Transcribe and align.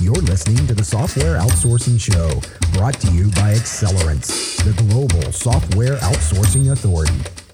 You're 0.00 0.14
listening 0.14 0.64
to 0.68 0.74
the 0.74 0.84
Software 0.84 1.40
Outsourcing 1.40 2.00
Show, 2.00 2.40
brought 2.72 2.94
to 3.00 3.10
you 3.10 3.24
by 3.32 3.54
Accelerance, 3.54 4.56
the 4.58 4.72
global 4.84 5.32
software 5.32 5.96
outsourcing 5.96 6.70
authority. 6.70 7.47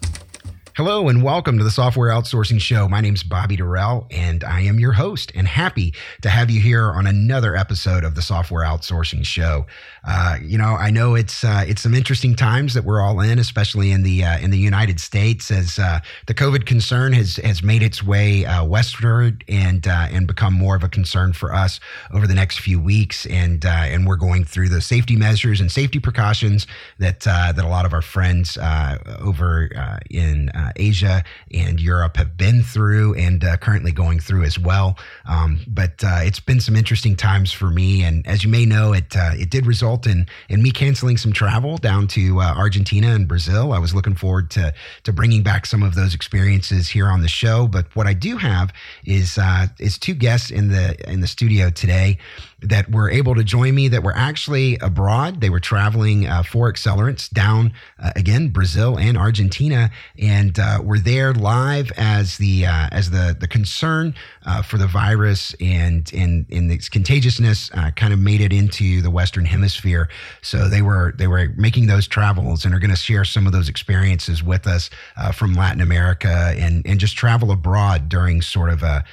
Hello 0.77 1.09
and 1.09 1.23
welcome 1.23 1.57
to 1.57 1.63
the 1.63 1.71
Software 1.71 2.11
Outsourcing 2.11 2.61
Show. 2.61 2.89
My 2.89 3.01
name 3.01 3.15
is 3.15 3.23
Bobby 3.23 3.55
Durrell 3.55 4.09
and 4.11 4.43
I 4.43 4.63
am 4.63 4.81
your 4.81 4.91
host 4.91 5.31
and 5.37 5.47
happy 5.47 5.95
to 6.23 6.29
have 6.29 6.51
you 6.51 6.61
here 6.61 6.91
on 6.91 7.07
another 7.07 7.55
episode 7.55 8.03
of 8.03 8.17
the 8.17 8.23
Software 8.23 8.65
Outsourcing 8.65 9.25
Show. 9.25 9.67
Uh, 10.07 10.37
you 10.43 10.59
know, 10.59 10.75
I 10.75 10.91
know 10.91 11.15
it's 11.15 11.45
uh, 11.45 11.65
it's 11.65 11.81
some 11.81 11.95
interesting 11.95 12.35
times 12.35 12.75
that 12.75 12.85
we're 12.85 13.01
all 13.01 13.21
in, 13.21 13.39
especially 13.39 13.93
in 13.93 14.03
the 14.03 14.25
uh, 14.25 14.39
in 14.39 14.51
the 14.51 14.59
United 14.59 14.99
States, 14.99 15.53
as 15.53 15.79
uh, 15.79 16.01
the 16.27 16.35
COVID 16.35 16.67
concern 16.67 17.13
has 17.13 17.37
has 17.37 17.63
made 17.63 17.83
its 17.83 18.03
way 18.03 18.45
uh, 18.45 18.65
westward 18.65 19.45
and 19.49 19.87
uh, 19.87 20.09
and 20.11 20.27
become 20.27 20.55
more 20.55 20.75
of 20.75 20.83
a 20.83 20.89
concern 20.89 21.33
for 21.33 21.55
us 21.55 21.79
over 22.13 22.27
the 22.27 22.35
next 22.35 22.59
few 22.59 22.81
weeks. 22.81 23.27
And 23.27 23.65
and 23.65 24.09
we're 24.09 24.17
going 24.17 24.45
through 24.45 24.71
the 24.71 24.81
safety 24.81 25.15
measures 25.15 25.61
and 25.61 25.71
safety 25.71 26.01
precautions 26.01 26.67
that 26.99 27.21
that 27.21 27.59
a 27.59 27.69
lot 27.69 27.87
of 27.87 27.93
our 27.93 28.03
friends 28.03 28.59
over 29.21 29.71
in 30.11 30.51
uh, 30.65 30.73
Asia 30.77 31.25
and 31.53 31.81
Europe 31.81 32.17
have 32.17 32.37
been 32.37 32.63
through 32.63 33.15
and 33.15 33.45
uh, 33.45 33.57
currently 33.57 33.93
going 33.93 34.21
through 34.21 34.45
as 34.45 34.59
well. 34.59 34.99
Um, 35.27 35.61
but 35.67 36.03
uh, 36.03 36.21
it's 36.23 36.41
been 36.41 36.61
some 36.61 36.77
interesting 36.77 37.17
times 37.17 37.53
for 37.53 37.71
me, 37.71 38.03
and 38.03 38.27
as 38.27 38.45
you 38.45 38.51
may 38.51 38.67
know, 38.67 38.93
it 38.93 39.17
uh, 39.17 39.33
it 39.35 39.51
did 39.51 39.67
result 39.67 40.07
in 40.07 40.27
in 40.49 40.63
me 40.63 40.71
canceling 40.71 41.17
some 41.17 41.33
travel 41.33 41.77
down 41.79 42.07
to 42.09 42.41
uh, 42.41 42.55
Argentina 42.57 43.09
and 43.09 43.29
Brazil. 43.29 43.73
I 43.73 43.79
was 43.79 43.95
looking 43.95 44.15
forward 44.15 44.51
to 44.53 44.73
to 45.05 45.13
bringing 45.13 45.43
back 45.43 45.67
some 45.67 45.83
of 45.83 45.95
those 45.95 46.15
experiences 46.15 46.89
here 46.89 47.09
on 47.09 47.23
the 47.23 47.29
show. 47.29 47.67
But 47.67 47.95
what 47.95 48.07
I 48.07 48.15
do 48.15 48.37
have 48.37 48.73
is 49.05 49.39
is 49.79 49.99
two 49.99 50.15
guests 50.15 50.51
in 50.51 50.69
the 50.69 50.97
in 51.11 51.21
the 51.21 51.29
studio 51.29 51.71
today 51.71 52.19
that 52.65 52.91
were 52.91 53.11
able 53.11 53.35
to 53.35 53.45
join 53.45 53.75
me 53.75 53.89
that 53.89 54.03
were 54.03 54.17
actually 54.17 54.79
abroad. 54.79 55.41
They 55.41 55.51
were 55.51 55.61
traveling 55.61 56.27
uh, 56.27 56.43
for 56.43 56.69
Accelerance 56.69 57.29
down 57.29 57.73
uh, 58.03 58.13
again 58.17 58.49
Brazil 58.49 58.99
and 58.99 59.17
Argentina, 59.17 59.91
and 60.19 60.59
uh, 60.59 60.81
were 60.83 60.99
there 60.99 61.33
live 61.35 61.93
as 61.97 62.39
the 62.39 62.67
uh, 62.67 62.89
as 62.91 63.11
the 63.11 63.37
the 63.39 63.47
concern 63.47 64.15
uh, 64.47 64.63
for 64.63 64.79
the 64.79 64.87
virus 64.87 65.55
and 65.61 66.11
and 66.15 66.47
its 66.49 66.89
contagiousness 66.89 67.71
uh, 67.75 67.91
kind 67.93 68.13
of 68.13 68.19
made 68.19 68.41
it 68.41 68.53
into 68.53 69.03
the 69.03 69.11
Western 69.11 69.45
Hemisphere. 69.45 70.09
So 70.43 70.69
they 70.69 70.83
were 70.83 71.15
they 71.19 71.27
were 71.27 71.53
making 71.57 71.87
those 71.87 72.09
travels 72.09 72.65
and 72.65 72.75
are 72.75 72.79
going 72.79 72.91
to 72.91 72.97
share 72.97 73.25
some 73.25 73.47
of 73.47 73.53
those 73.53 73.69
experiences 73.69 74.43
with 74.43 74.67
us 74.67 74.91
from 75.33 75.55
Latin 75.55 75.81
America 75.81 76.55
and 76.57 76.87
and 76.87 76.99
just 76.99 77.17
travel 77.17 77.51
abroad 77.51 78.09
during 78.09 78.41
sort 78.43 78.71
of 78.71 78.83
a 78.83 79.05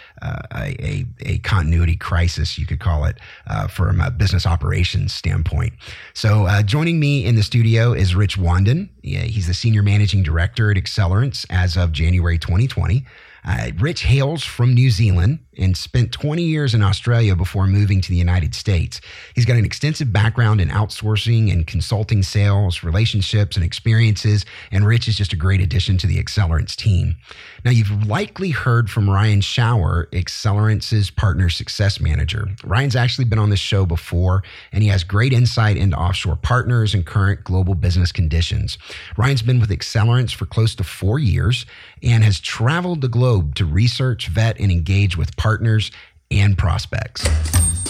a, 0.54 1.06
a 1.22 1.38
continuity 1.40 1.96
crisis, 1.96 2.58
you 2.58 2.66
could 2.66 2.80
call 2.80 3.06
it 3.06 3.18
uh, 3.48 3.68
from 3.68 4.00
a 4.02 4.12
business 4.12 4.46
operations 4.46 5.14
standpoint. 5.14 5.74
So, 6.14 6.46
uh, 6.46 6.64
joining 6.64 7.00
me 7.00 7.26
in 7.26 7.36
the 7.36 7.44
studio 7.44 7.94
is 7.94 8.16
Rich 8.16 8.38
Wanden. 8.38 8.90
He's 9.02 9.48
the 9.48 9.54
senior 9.54 9.84
managing 9.84 10.24
director 10.24 10.72
at 10.72 10.78
Accelerance 10.78 11.46
as 11.50 11.78
of 11.78 11.92
January 11.92 12.38
2020. 12.38 13.06
Uh, 13.44 13.72
Rich 13.80 14.04
hails 14.04 14.44
from 14.44 14.74
New 14.74 14.92
Zealand 14.92 15.40
and 15.62 15.78
spent 15.78 16.12
20 16.12 16.42
years 16.42 16.74
in 16.74 16.82
Australia 16.82 17.36
before 17.36 17.68
moving 17.68 18.02
to 18.02 18.10
the 18.10 18.18
United 18.18 18.56
States. 18.56 19.00
He's 19.36 19.46
got 19.46 19.58
an 19.58 19.66
extensive 19.66 20.12
background 20.12 20.60
in 20.60 20.70
outsourcing 20.70 21.52
and 21.52 21.68
consulting 21.68 22.24
sales, 22.24 22.84
relationships, 22.84 23.56
and 23.56 23.64
experiences, 23.64 24.46
and 24.72 24.86
Rich 24.86 25.08
is 25.08 25.16
just 25.16 25.34
a 25.34 25.38
great 25.38 25.62
addition 25.62 25.98
to 26.00 26.08
the 26.08 26.22
Accelerance 26.22 26.76
team. 26.76 27.16
Now, 27.64 27.72
you've 27.72 28.08
likely 28.08 28.50
heard 28.50 28.90
from 28.90 29.10
Ryan 29.10 29.42
Schauer, 29.42 30.08
Accelerance's 30.12 31.12
partner 31.12 31.50
success 31.50 32.00
manager. 32.00 32.48
Ryan's 32.64 32.96
actually 32.96 33.26
been 33.26 33.40
on 33.40 33.52
this 33.52 33.60
show 33.60 33.86
before, 33.86 34.44
and 34.72 34.82
he 34.82 34.90
has 34.90 35.04
great 35.04 35.34
insight 35.34 35.78
into 35.78 35.98
offshore 35.98 36.38
partners 36.38 36.94
and 36.94 37.06
current 37.06 37.44
global 37.44 37.76
business 37.76 38.12
conditions. 38.12 38.78
Ryan's 39.18 39.44
been 39.44 39.60
with 39.60 39.70
Accelerance 39.70 40.34
for 40.34 40.46
close 40.46 40.74
to 40.76 40.84
four 40.84 41.20
years 41.20 41.66
and 42.02 42.24
has 42.24 42.40
traveled 42.40 43.02
the 43.02 43.08
globe 43.08 43.56
to 43.56 43.66
research, 43.66 44.28
vet, 44.28 44.60
and 44.60 44.72
engage 44.72 45.16
with 45.16 45.38
partners 45.38 45.51
and 45.60 46.58
prospects. 46.58 47.28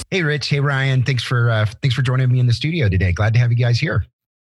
Hey, 0.09 0.23
Rich. 0.23 0.49
Hey, 0.49 0.59
Ryan. 0.59 1.03
Thanks 1.03 1.23
for 1.23 1.49
uh, 1.49 1.65
thanks 1.81 1.95
for 1.95 2.01
joining 2.01 2.31
me 2.31 2.39
in 2.39 2.47
the 2.47 2.53
studio 2.53 2.89
today. 2.89 3.11
Glad 3.11 3.33
to 3.33 3.39
have 3.39 3.51
you 3.51 3.57
guys 3.57 3.79
here. 3.79 4.05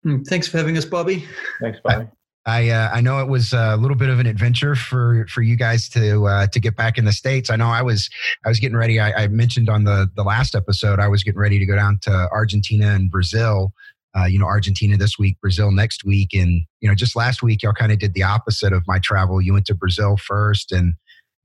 Hmm, 0.03 0.21
thanks 0.21 0.47
for 0.47 0.57
having 0.57 0.77
us, 0.77 0.85
Bobby. 0.85 1.25
Thanks, 1.61 1.79
Bobby. 1.83 2.07
I 2.45 2.69
uh, 2.69 2.89
I 2.93 3.01
know 3.01 3.19
it 3.19 3.27
was 3.27 3.51
a 3.53 3.75
little 3.75 3.97
bit 3.97 4.09
of 4.09 4.19
an 4.19 4.25
adventure 4.25 4.75
for 4.75 5.27
for 5.27 5.41
you 5.41 5.55
guys 5.55 5.89
to 5.89 6.25
uh, 6.25 6.47
to 6.47 6.59
get 6.59 6.75
back 6.75 6.97
in 6.97 7.05
the 7.05 7.11
states. 7.11 7.49
I 7.49 7.57
know 7.57 7.67
I 7.67 7.81
was 7.81 8.09
I 8.45 8.49
was 8.49 8.59
getting 8.59 8.77
ready. 8.77 8.99
I, 8.99 9.23
I, 9.23 9.27
mentioned 9.27 9.69
on 9.69 9.83
the 9.83 10.09
the 10.15 10.23
last 10.23 10.55
episode 10.55 10.99
I 10.99 11.07
was 11.07 11.23
getting 11.23 11.39
ready 11.39 11.59
to 11.59 11.65
go 11.65 11.75
down 11.75 11.99
to 12.03 12.29
Argentina 12.31 12.87
and 12.87 13.11
Brazil. 13.11 13.73
Uh, 14.17 14.25
you 14.25 14.39
know, 14.39 14.45
Argentina 14.45 14.97
this 14.97 15.19
week, 15.19 15.39
Brazil 15.39 15.71
next 15.71 16.03
week, 16.03 16.29
and 16.33 16.61
you 16.79 16.89
know, 16.89 16.95
just 16.95 17.15
last 17.15 17.43
week 17.43 17.61
y'all 17.61 17.73
kind 17.73 17.91
of 17.91 17.99
did 17.99 18.13
the 18.13 18.23
opposite 18.23 18.73
of 18.73 18.83
my 18.87 18.99
travel. 18.99 19.41
You 19.41 19.53
went 19.53 19.65
to 19.67 19.75
Brazil 19.75 20.17
first, 20.17 20.71
and 20.71 20.93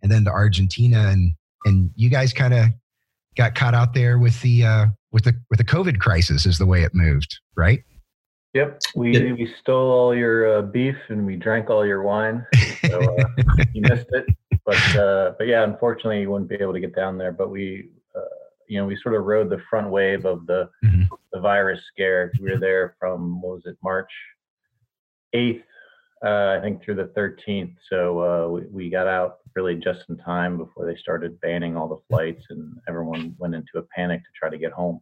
and 0.02 0.10
then 0.10 0.24
to 0.24 0.30
Argentina, 0.30 1.08
and 1.08 1.34
and 1.64 1.90
you 1.96 2.10
guys 2.10 2.32
kind 2.32 2.54
of 2.54 2.66
got 3.36 3.54
caught 3.54 3.74
out 3.74 3.94
there 3.94 4.18
with 4.18 4.40
the 4.42 4.64
uh, 4.64 4.86
with 5.12 5.24
the 5.24 5.34
with 5.50 5.58
the 5.58 5.64
COVID 5.64 5.98
crisis, 5.98 6.46
is 6.46 6.58
the 6.58 6.66
way 6.66 6.82
it 6.82 6.94
moved, 6.94 7.38
right? 7.56 7.82
Yep, 8.54 8.82
we 8.94 9.32
we 9.32 9.52
stole 9.60 9.90
all 9.90 10.14
your 10.14 10.58
uh, 10.58 10.62
beef 10.62 10.96
and 11.08 11.26
we 11.26 11.36
drank 11.36 11.70
all 11.70 11.84
your 11.84 12.02
wine. 12.02 12.46
So 12.86 13.00
uh, 13.00 13.64
you 13.72 13.82
missed 13.82 14.06
it, 14.10 14.26
but 14.64 14.96
uh, 14.96 15.32
but 15.38 15.46
yeah, 15.46 15.64
unfortunately, 15.64 16.20
you 16.20 16.30
wouldn't 16.30 16.48
be 16.48 16.56
able 16.56 16.72
to 16.72 16.80
get 16.80 16.94
down 16.94 17.18
there. 17.18 17.32
But 17.32 17.50
we, 17.50 17.90
uh, 18.14 18.20
you 18.68 18.78
know, 18.78 18.86
we 18.86 18.96
sort 19.02 19.16
of 19.16 19.24
rode 19.24 19.50
the 19.50 19.60
front 19.68 19.90
wave 19.90 20.24
of 20.24 20.46
the 20.46 20.68
mm-hmm. 20.84 21.02
the 21.32 21.40
virus 21.40 21.80
scare. 21.92 22.30
We 22.40 22.50
were 22.50 22.58
there 22.58 22.94
from 23.00 23.42
what 23.42 23.54
was 23.54 23.62
it, 23.66 23.76
March 23.82 24.10
eighth, 25.32 25.64
uh, 26.24 26.56
I 26.58 26.60
think, 26.62 26.82
through 26.82 26.96
the 26.96 27.10
thirteenth. 27.14 27.72
So 27.90 28.20
uh, 28.20 28.48
we 28.48 28.62
we 28.70 28.90
got 28.90 29.06
out 29.06 29.38
really 29.54 29.76
just 29.76 30.00
in 30.08 30.16
time 30.18 30.56
before 30.56 30.86
they 30.86 30.96
started 30.96 31.40
banning 31.40 31.76
all 31.76 31.88
the 31.88 32.00
flights, 32.08 32.44
and 32.50 32.76
everyone 32.88 33.34
went 33.38 33.54
into 33.54 33.78
a 33.78 33.82
panic 33.82 34.20
to 34.20 34.28
try 34.38 34.50
to 34.50 34.58
get 34.58 34.72
home. 34.72 35.00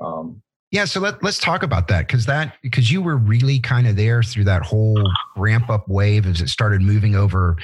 Um, 0.00 0.42
yeah, 0.72 0.86
so 0.86 1.00
let, 1.00 1.22
let's 1.22 1.38
talk 1.38 1.62
about 1.62 1.86
that 1.88 2.06
because 2.06 2.24
that 2.24 2.56
because 2.62 2.90
you 2.90 3.02
were 3.02 3.18
really 3.18 3.60
kind 3.60 3.86
of 3.86 3.94
there 3.94 4.22
through 4.22 4.44
that 4.44 4.62
whole 4.62 4.98
ramp 5.36 5.68
up 5.68 5.86
wave 5.86 6.26
as 6.26 6.40
it 6.40 6.48
started 6.48 6.80
moving 6.80 7.14
over. 7.14 7.56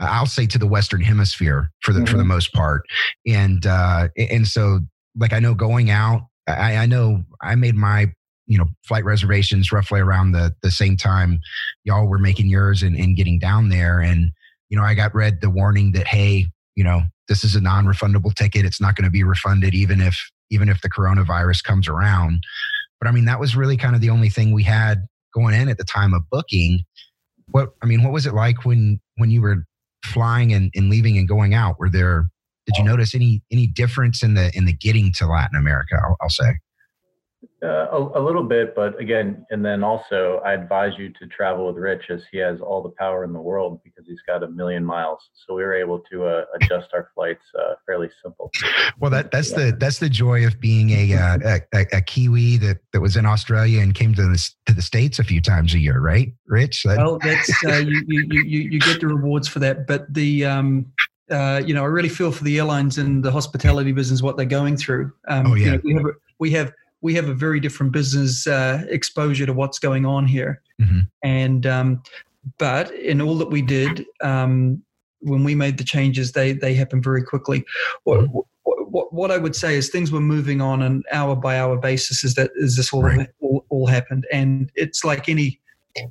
Uh, 0.00 0.08
I'll 0.10 0.26
say 0.26 0.46
to 0.48 0.58
the 0.58 0.66
Western 0.66 1.00
Hemisphere 1.00 1.70
for 1.82 1.92
the 1.92 2.00
mm-hmm. 2.00 2.06
for 2.06 2.16
the 2.16 2.24
mm-hmm. 2.24 2.32
most 2.32 2.52
part, 2.52 2.82
and 3.24 3.64
uh, 3.64 4.08
and 4.16 4.48
so 4.48 4.80
like 5.16 5.32
I 5.32 5.38
know 5.38 5.54
going 5.54 5.90
out, 5.90 6.22
I, 6.48 6.76
I 6.76 6.86
know 6.86 7.22
I 7.40 7.54
made 7.54 7.76
my 7.76 8.12
you 8.46 8.58
know 8.58 8.66
flight 8.84 9.04
reservations 9.04 9.72
roughly 9.72 10.00
around 10.00 10.32
the 10.32 10.54
the 10.62 10.70
same 10.70 10.96
time 10.96 11.40
y'all 11.84 12.06
were 12.06 12.18
making 12.18 12.46
yours 12.46 12.82
and, 12.82 12.96
and 12.96 13.16
getting 13.16 13.38
down 13.38 13.68
there, 13.68 14.00
and 14.00 14.30
you 14.68 14.78
know 14.78 14.84
I 14.84 14.94
got 14.94 15.14
read 15.14 15.40
the 15.40 15.50
warning 15.50 15.92
that 15.92 16.06
hey 16.06 16.46
you 16.74 16.84
know 16.84 17.02
this 17.28 17.42
is 17.42 17.56
a 17.56 17.60
non-refundable 17.60 18.32
ticket 18.34 18.64
it's 18.64 18.80
not 18.80 18.94
going 18.94 19.04
to 19.04 19.10
be 19.10 19.24
refunded 19.24 19.74
even 19.74 20.00
if 20.00 20.30
even 20.50 20.68
if 20.68 20.80
the 20.80 20.90
coronavirus 20.90 21.62
comes 21.64 21.88
around. 21.88 22.42
But 23.00 23.08
I 23.08 23.12
mean, 23.12 23.26
that 23.26 23.40
was 23.40 23.56
really 23.56 23.76
kind 23.76 23.94
of 23.94 24.00
the 24.00 24.10
only 24.10 24.28
thing 24.28 24.52
we 24.52 24.62
had 24.62 25.06
going 25.34 25.54
in 25.54 25.68
at 25.68 25.78
the 25.78 25.84
time 25.84 26.14
of 26.14 26.22
booking. 26.30 26.84
What 27.50 27.70
I 27.82 27.86
mean, 27.86 28.02
what 28.02 28.12
was 28.12 28.26
it 28.26 28.34
like 28.34 28.64
when 28.64 29.00
when 29.16 29.30
you 29.30 29.42
were 29.42 29.64
flying 30.04 30.52
and, 30.52 30.70
and 30.74 30.90
leaving 30.90 31.18
and 31.18 31.28
going 31.28 31.54
out? 31.54 31.78
Were 31.78 31.90
there 31.90 32.26
did 32.66 32.76
you 32.76 32.84
oh. 32.84 32.86
notice 32.86 33.14
any 33.14 33.42
any 33.50 33.66
difference 33.66 34.22
in 34.22 34.34
the 34.34 34.50
in 34.56 34.64
the 34.64 34.72
getting 34.72 35.12
to 35.18 35.26
Latin 35.26 35.58
America? 35.58 35.96
I'll, 36.02 36.16
I'll 36.20 36.30
say. 36.30 36.58
Uh, 37.62 37.86
a, 37.90 38.20
a, 38.20 38.22
little 38.22 38.42
bit, 38.42 38.74
but 38.76 39.00
again, 39.00 39.46
and 39.48 39.64
then 39.64 39.82
also 39.82 40.42
I 40.44 40.52
advise 40.52 40.92
you 40.98 41.08
to 41.18 41.26
travel 41.26 41.68
with 41.68 41.76
Rich 41.76 42.10
as 42.10 42.20
he 42.30 42.36
has 42.36 42.60
all 42.60 42.82
the 42.82 42.90
power 42.90 43.24
in 43.24 43.32
the 43.32 43.40
world 43.40 43.80
because 43.82 44.04
he's 44.06 44.20
got 44.26 44.42
a 44.42 44.48
million 44.48 44.84
miles. 44.84 45.20
So 45.46 45.54
we 45.54 45.62
were 45.62 45.72
able 45.72 46.00
to 46.12 46.26
uh, 46.26 46.44
adjust 46.60 46.88
our 46.92 47.08
flights 47.14 47.40
uh, 47.58 47.76
fairly 47.86 48.10
simple. 48.22 48.50
Well, 49.00 49.10
that 49.10 49.30
that's 49.30 49.52
yeah. 49.52 49.70
the 49.70 49.76
that's 49.80 49.98
the 49.98 50.10
joy 50.10 50.46
of 50.46 50.60
being 50.60 50.90
a, 50.90 51.14
uh, 51.14 51.58
a, 51.72 51.86
a 51.94 52.02
Kiwi 52.02 52.58
that 52.58 52.76
that 52.92 53.00
was 53.00 53.16
in 53.16 53.24
Australia 53.24 53.80
and 53.80 53.94
came 53.94 54.14
to 54.14 54.22
the 54.22 54.50
to 54.66 54.74
the 54.74 54.82
states 54.82 55.18
a 55.18 55.24
few 55.24 55.40
times 55.40 55.72
a 55.72 55.78
year, 55.78 55.98
right, 55.98 56.34
Rich? 56.46 56.82
That- 56.82 56.98
well, 56.98 57.18
that's 57.22 57.50
uh, 57.64 57.76
you, 57.76 58.04
you 58.06 58.42
you 58.44 58.60
you 58.72 58.80
get 58.80 59.00
the 59.00 59.06
rewards 59.06 59.48
for 59.48 59.60
that, 59.60 59.86
but 59.86 60.12
the 60.12 60.44
um, 60.44 60.92
uh, 61.30 61.62
you 61.64 61.74
know, 61.74 61.82
I 61.82 61.86
really 61.86 62.08
feel 62.10 62.30
for 62.32 62.44
the 62.44 62.58
airlines 62.58 62.98
and 62.98 63.24
the 63.24 63.32
hospitality 63.32 63.92
business 63.92 64.22
what 64.22 64.36
they're 64.36 64.46
going 64.46 64.76
through. 64.76 65.12
Um, 65.26 65.46
oh 65.46 65.54
yeah, 65.54 65.78
you 65.82 65.94
know, 65.94 66.02
we 66.02 66.04
have 66.04 66.14
we 66.38 66.50
have 66.52 66.72
we 67.00 67.14
have 67.14 67.28
a 67.28 67.34
very 67.34 67.60
different 67.60 67.92
business 67.92 68.46
uh, 68.46 68.84
exposure 68.88 69.46
to 69.46 69.52
what's 69.52 69.78
going 69.78 70.06
on 70.06 70.26
here. 70.26 70.62
Mm-hmm. 70.80 71.00
And 71.22 71.66
um, 71.66 72.02
but 72.58 72.92
in 72.94 73.20
all 73.20 73.36
that 73.38 73.50
we 73.50 73.62
did, 73.62 74.04
um, 74.22 74.82
when 75.20 75.44
we 75.44 75.54
made 75.54 75.78
the 75.78 75.84
changes, 75.84 76.32
they 76.32 76.52
they 76.52 76.74
happened 76.74 77.04
very 77.04 77.22
quickly. 77.22 77.64
What, 78.04 78.20
mm-hmm. 78.20 78.38
what, 78.64 79.12
what 79.12 79.30
I 79.30 79.38
would 79.38 79.56
say 79.56 79.76
is 79.76 79.88
things 79.88 80.10
were 80.12 80.20
moving 80.20 80.60
on 80.60 80.82
an 80.82 81.02
hour 81.12 81.36
by 81.36 81.58
hour 81.58 81.76
basis. 81.76 82.24
Is 82.24 82.34
that 82.34 82.50
is 82.56 82.76
this 82.76 82.92
all, 82.92 83.02
right. 83.02 83.28
all 83.40 83.64
all 83.68 83.86
happened? 83.86 84.26
And 84.32 84.70
it's 84.74 85.04
like 85.04 85.28
any, 85.28 85.60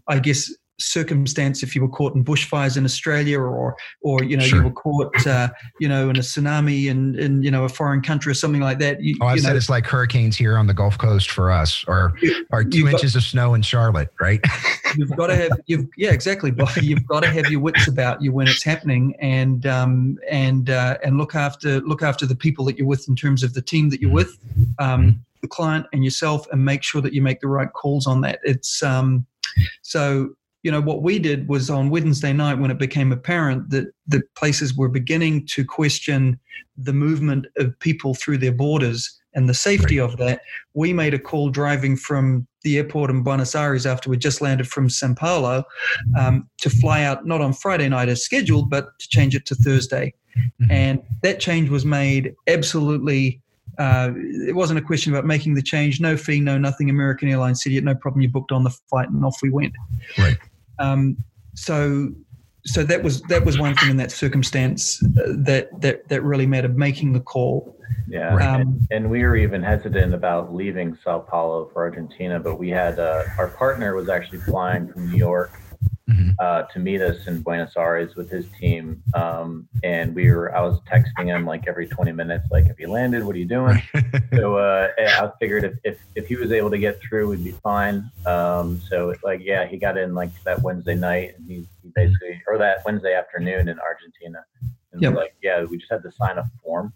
I 0.07 0.19
guess 0.19 0.51
circumstance 0.79 1.63
if 1.63 1.75
you 1.75 1.81
were 1.81 1.89
caught 1.89 2.15
in 2.15 2.23
bushfires 2.23 2.77
in 2.77 2.83
Australia 2.85 3.39
or 3.39 3.75
or 4.01 4.23
you 4.23 4.35
know 4.35 4.43
sure. 4.43 4.59
you 4.59 4.65
were 4.65 4.73
caught 4.73 5.27
uh, 5.27 5.49
you 5.79 5.87
know 5.87 6.09
in 6.09 6.17
a 6.17 6.19
tsunami 6.19 6.87
in 6.87 7.17
in 7.17 7.41
you 7.43 7.51
know 7.51 7.63
a 7.63 7.69
foreign 7.69 8.01
country 8.01 8.31
or 8.31 8.35
something 8.35 8.61
like 8.61 8.79
that. 8.79 9.01
You, 9.01 9.15
oh, 9.21 9.27
I 9.27 9.37
said 9.37 9.51
know, 9.51 9.55
it's 9.55 9.69
like 9.69 9.85
hurricanes 9.85 10.35
here 10.35 10.57
on 10.57 10.67
the 10.67 10.73
Gulf 10.73 10.97
Coast 10.97 11.31
for 11.31 11.51
us, 11.51 11.85
or 11.87 12.13
or 12.51 12.63
two 12.63 12.87
inches 12.87 13.13
got, 13.13 13.19
of 13.19 13.23
snow 13.23 13.53
in 13.53 13.61
Charlotte, 13.61 14.09
right? 14.19 14.41
you've 14.97 15.15
got 15.15 15.27
to 15.27 15.35
have 15.35 15.51
you've 15.67 15.87
yeah 15.97 16.11
exactly, 16.11 16.51
but 16.51 16.75
you've 16.81 17.07
got 17.07 17.21
to 17.21 17.29
have 17.29 17.49
your 17.49 17.61
wits 17.61 17.87
about 17.87 18.21
you 18.21 18.31
when 18.31 18.47
it's 18.47 18.63
happening, 18.63 19.15
and 19.19 19.65
um 19.65 20.17
and 20.29 20.69
uh, 20.69 20.97
and 21.03 21.17
look 21.17 21.35
after 21.35 21.79
look 21.81 22.01
after 22.01 22.25
the 22.25 22.35
people 22.35 22.65
that 22.65 22.77
you're 22.77 22.87
with 22.87 23.07
in 23.07 23.15
terms 23.15 23.43
of 23.43 23.53
the 23.53 23.61
team 23.61 23.89
that 23.89 24.01
you're 24.01 24.09
mm-hmm. 24.09 24.15
with. 24.15 24.79
Um, 24.79 25.21
the 25.41 25.49
client 25.49 25.85
and 25.93 26.03
yourself 26.03 26.47
and 26.51 26.65
make 26.65 26.81
sure 26.81 27.01
that 27.01 27.13
you 27.13 27.21
make 27.21 27.39
the 27.39 27.47
right 27.47 27.71
calls 27.73 28.07
on 28.07 28.21
that 28.21 28.39
it's 28.43 28.81
um 28.81 29.27
so 29.83 30.33
you 30.65 30.71
know 30.71 30.81
what 30.81 31.03
we 31.03 31.19
did 31.19 31.47
was 31.47 31.69
on 31.69 31.91
wednesday 31.91 32.33
night 32.33 32.57
when 32.57 32.71
it 32.71 32.79
became 32.79 33.11
apparent 33.11 33.69
that 33.69 33.85
the 34.07 34.23
places 34.35 34.75
were 34.75 34.89
beginning 34.89 35.45
to 35.45 35.63
question 35.63 36.39
the 36.75 36.91
movement 36.91 37.45
of 37.57 37.79
people 37.79 38.15
through 38.15 38.39
their 38.39 38.51
borders 38.51 39.21
and 39.35 39.47
the 39.47 39.53
safety 39.53 39.99
of 39.99 40.17
that 40.17 40.41
we 40.73 40.91
made 40.91 41.13
a 41.13 41.19
call 41.19 41.51
driving 41.51 41.95
from 41.95 42.47
the 42.63 42.77
airport 42.77 43.11
in 43.11 43.21
buenos 43.21 43.53
aires 43.53 43.85
after 43.85 44.09
we 44.09 44.17
just 44.17 44.41
landed 44.41 44.67
from 44.67 44.89
sao 44.89 45.13
paulo 45.13 45.63
um, 46.17 46.49
to 46.57 46.69
fly 46.71 47.03
out 47.03 47.27
not 47.27 47.41
on 47.41 47.53
friday 47.53 47.87
night 47.87 48.09
as 48.09 48.23
scheduled 48.23 48.67
but 48.67 48.87
to 48.97 49.07
change 49.07 49.35
it 49.35 49.45
to 49.45 49.53
thursday 49.53 50.11
mm-hmm. 50.35 50.71
and 50.71 51.03
that 51.21 51.39
change 51.39 51.69
was 51.69 51.85
made 51.85 52.33
absolutely 52.47 53.39
uh, 53.77 54.11
it 54.15 54.55
wasn't 54.55 54.79
a 54.79 54.81
question 54.81 55.11
about 55.11 55.25
making 55.25 55.53
the 55.53 55.61
change. 55.61 55.99
No 55.99 56.15
fee, 56.15 56.39
no 56.39 56.57
nothing. 56.57 56.89
American 56.89 57.27
Airlines 57.27 57.61
said, 57.61 57.73
"No 57.83 57.93
problem." 57.93 58.21
You 58.21 58.29
booked 58.29 58.53
on 58.53 58.63
the 58.63 58.69
flight, 58.69 59.09
and 59.09 59.25
off 59.25 59.39
we 59.41 59.49
went. 59.49 59.73
Right. 60.17 60.37
Um, 60.79 61.17
so, 61.53 62.11
so 62.65 62.83
that 62.83 63.03
was 63.03 63.21
that 63.23 63.45
was 63.45 63.59
one 63.59 63.75
thing 63.75 63.91
in 63.91 63.97
that 63.97 64.11
circumstance 64.11 65.03
uh, 65.03 65.33
that 65.37 65.69
that 65.81 66.07
that 66.09 66.21
really 66.23 66.45
mattered. 66.45 66.77
Making 66.77 67.13
the 67.13 67.19
call. 67.19 67.75
Yeah, 68.07 68.35
um, 68.35 68.61
and, 68.61 68.87
and, 68.91 69.09
we 69.09 69.23
were 69.23 69.35
even 69.35 69.61
hesitant 69.61 70.13
about 70.13 70.53
leaving 70.53 70.97
Sao 71.03 71.19
Paulo 71.19 71.69
for 71.71 71.83
Argentina, 71.83 72.39
but 72.39 72.57
we 72.57 72.69
had 72.69 72.99
uh, 72.99 73.23
our 73.37 73.47
partner 73.47 73.95
was 73.95 74.09
actually 74.09 74.39
flying 74.39 74.87
from 74.87 75.11
New 75.11 75.17
York. 75.17 75.51
Uh, 76.39 76.63
to 76.63 76.79
meet 76.79 77.01
us 77.01 77.27
in 77.27 77.41
Buenos 77.41 77.75
Aires 77.77 78.15
with 78.15 78.29
his 78.29 78.45
team. 78.59 79.01
Um, 79.13 79.67
and 79.83 80.13
we 80.13 80.31
were, 80.31 80.55
I 80.55 80.61
was 80.61 80.79
texting 80.81 81.25
him 81.25 81.45
like 81.45 81.67
every 81.67 81.87
20 81.87 82.11
minutes, 82.11 82.47
like, 82.51 82.65
have 82.65 82.79
you 82.79 82.89
landed? 82.89 83.23
What 83.23 83.35
are 83.35 83.39
you 83.39 83.45
doing? 83.45 83.81
so 84.33 84.57
uh, 84.57 84.89
I 84.97 85.31
figured 85.39 85.63
if, 85.63 85.73
if, 85.83 85.99
if, 86.15 86.27
he 86.27 86.35
was 86.35 86.51
able 86.51 86.69
to 86.71 86.77
get 86.77 86.99
through, 87.01 87.29
we'd 87.29 87.43
be 87.43 87.51
fine. 87.51 88.09
Um, 88.25 88.81
so 88.89 89.13
like, 89.23 89.41
yeah, 89.43 89.65
he 89.65 89.77
got 89.77 89.97
in 89.97 90.13
like 90.13 90.31
that 90.43 90.61
Wednesday 90.61 90.95
night 90.95 91.35
and 91.37 91.47
he, 91.47 91.67
he 91.81 91.91
basically, 91.95 92.41
or 92.47 92.57
that 92.57 92.79
Wednesday 92.85 93.13
afternoon 93.13 93.69
in 93.69 93.79
Argentina. 93.79 94.43
And 94.91 95.01
yep. 95.01 95.15
like, 95.15 95.35
yeah, 95.41 95.63
we 95.63 95.77
just 95.77 95.91
had 95.91 96.03
to 96.03 96.11
sign 96.11 96.37
a 96.37 96.49
form 96.63 96.93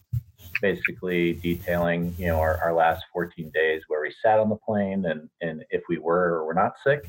basically 0.62 1.34
detailing 1.34 2.14
you 2.18 2.28
know 2.28 2.38
our, 2.40 2.58
our 2.64 2.74
last 2.74 3.06
14 3.14 3.50
days 3.52 3.82
where 3.88 4.02
we 4.02 4.14
sat 4.22 4.40
on 4.40 4.50
the 4.50 4.56
plane 4.56 5.06
and 5.06 5.30
and 5.42 5.64
if 5.70 5.84
we 5.88 5.98
were 5.98 6.34
or 6.34 6.46
were 6.46 6.54
not 6.54 6.74
sick 6.84 7.08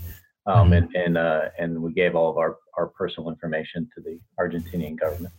um, 0.51 0.71
mm-hmm. 0.71 0.73
and 0.73 0.95
and 0.95 1.19
uh, 1.19 1.49
and 1.59 1.83
we 1.83 1.93
gave 1.93 2.15
all 2.15 2.31
of 2.31 2.37
our, 2.37 2.57
our 2.77 2.89
personal 2.89 3.31
information 3.31 3.89
to 3.95 4.03
the 4.03 4.19
Argentinian 4.39 4.99
government. 4.99 5.33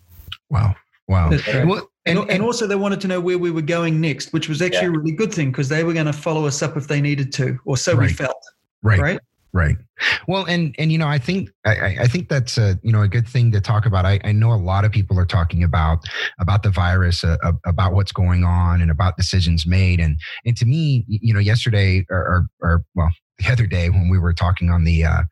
Wow. 0.49 0.75
Wow. 1.07 1.31
And, 1.31 1.69
and, 2.05 2.29
and, 2.29 2.41
also, 2.41 2.67
they 2.67 2.75
wanted 2.75 3.01
to 3.01 3.07
know 3.07 3.19
where 3.19 3.37
we 3.37 3.51
were 3.51 3.61
going 3.61 3.99
next, 3.99 4.31
which 4.31 4.47
was 4.47 4.61
actually 4.61 4.83
yeah. 4.83 4.95
a 4.95 4.99
really 4.99 5.11
good 5.11 5.33
thing 5.33 5.51
because 5.51 5.67
they 5.67 5.83
were 5.83 5.93
going 5.93 6.05
to 6.05 6.13
follow 6.13 6.45
us 6.45 6.61
up 6.61 6.77
if 6.77 6.87
they 6.87 7.01
needed 7.01 7.33
to, 7.33 7.59
or 7.65 7.75
so 7.75 7.93
right. 7.93 8.07
we 8.07 8.13
felt. 8.13 8.41
Right. 8.81 8.99
Right. 8.99 9.19
Right. 9.53 9.75
Well, 10.29 10.45
and 10.45 10.73
and 10.79 10.93
you 10.93 10.97
know, 10.97 11.09
I 11.09 11.17
think 11.17 11.49
I, 11.65 11.97
I 11.99 12.07
think 12.07 12.29
that's 12.29 12.57
a 12.57 12.79
you 12.83 12.91
know 12.93 13.01
a 13.01 13.07
good 13.09 13.27
thing 13.27 13.51
to 13.51 13.59
talk 13.59 13.85
about. 13.85 14.05
I, 14.05 14.17
I 14.23 14.31
know 14.31 14.53
a 14.53 14.55
lot 14.55 14.85
of 14.85 14.93
people 14.93 15.19
are 15.19 15.25
talking 15.25 15.61
about 15.61 15.99
about 16.39 16.63
the 16.63 16.69
virus, 16.69 17.25
uh, 17.25 17.35
about 17.65 17.91
what's 17.91 18.13
going 18.13 18.45
on, 18.45 18.81
and 18.81 18.89
about 18.89 19.17
decisions 19.17 19.67
made. 19.67 19.99
And 19.99 20.17
and 20.45 20.55
to 20.55 20.65
me, 20.65 21.03
you 21.07 21.33
know, 21.33 21.41
yesterday 21.41 22.05
or, 22.09 22.17
or, 22.17 22.47
or 22.61 22.85
well, 22.95 23.11
the 23.39 23.51
other 23.51 23.65
day 23.65 23.89
when 23.89 24.09
we 24.09 24.19
were 24.19 24.33
talking 24.33 24.69
on 24.69 24.83
the 24.83 25.03
uh, 25.03 25.23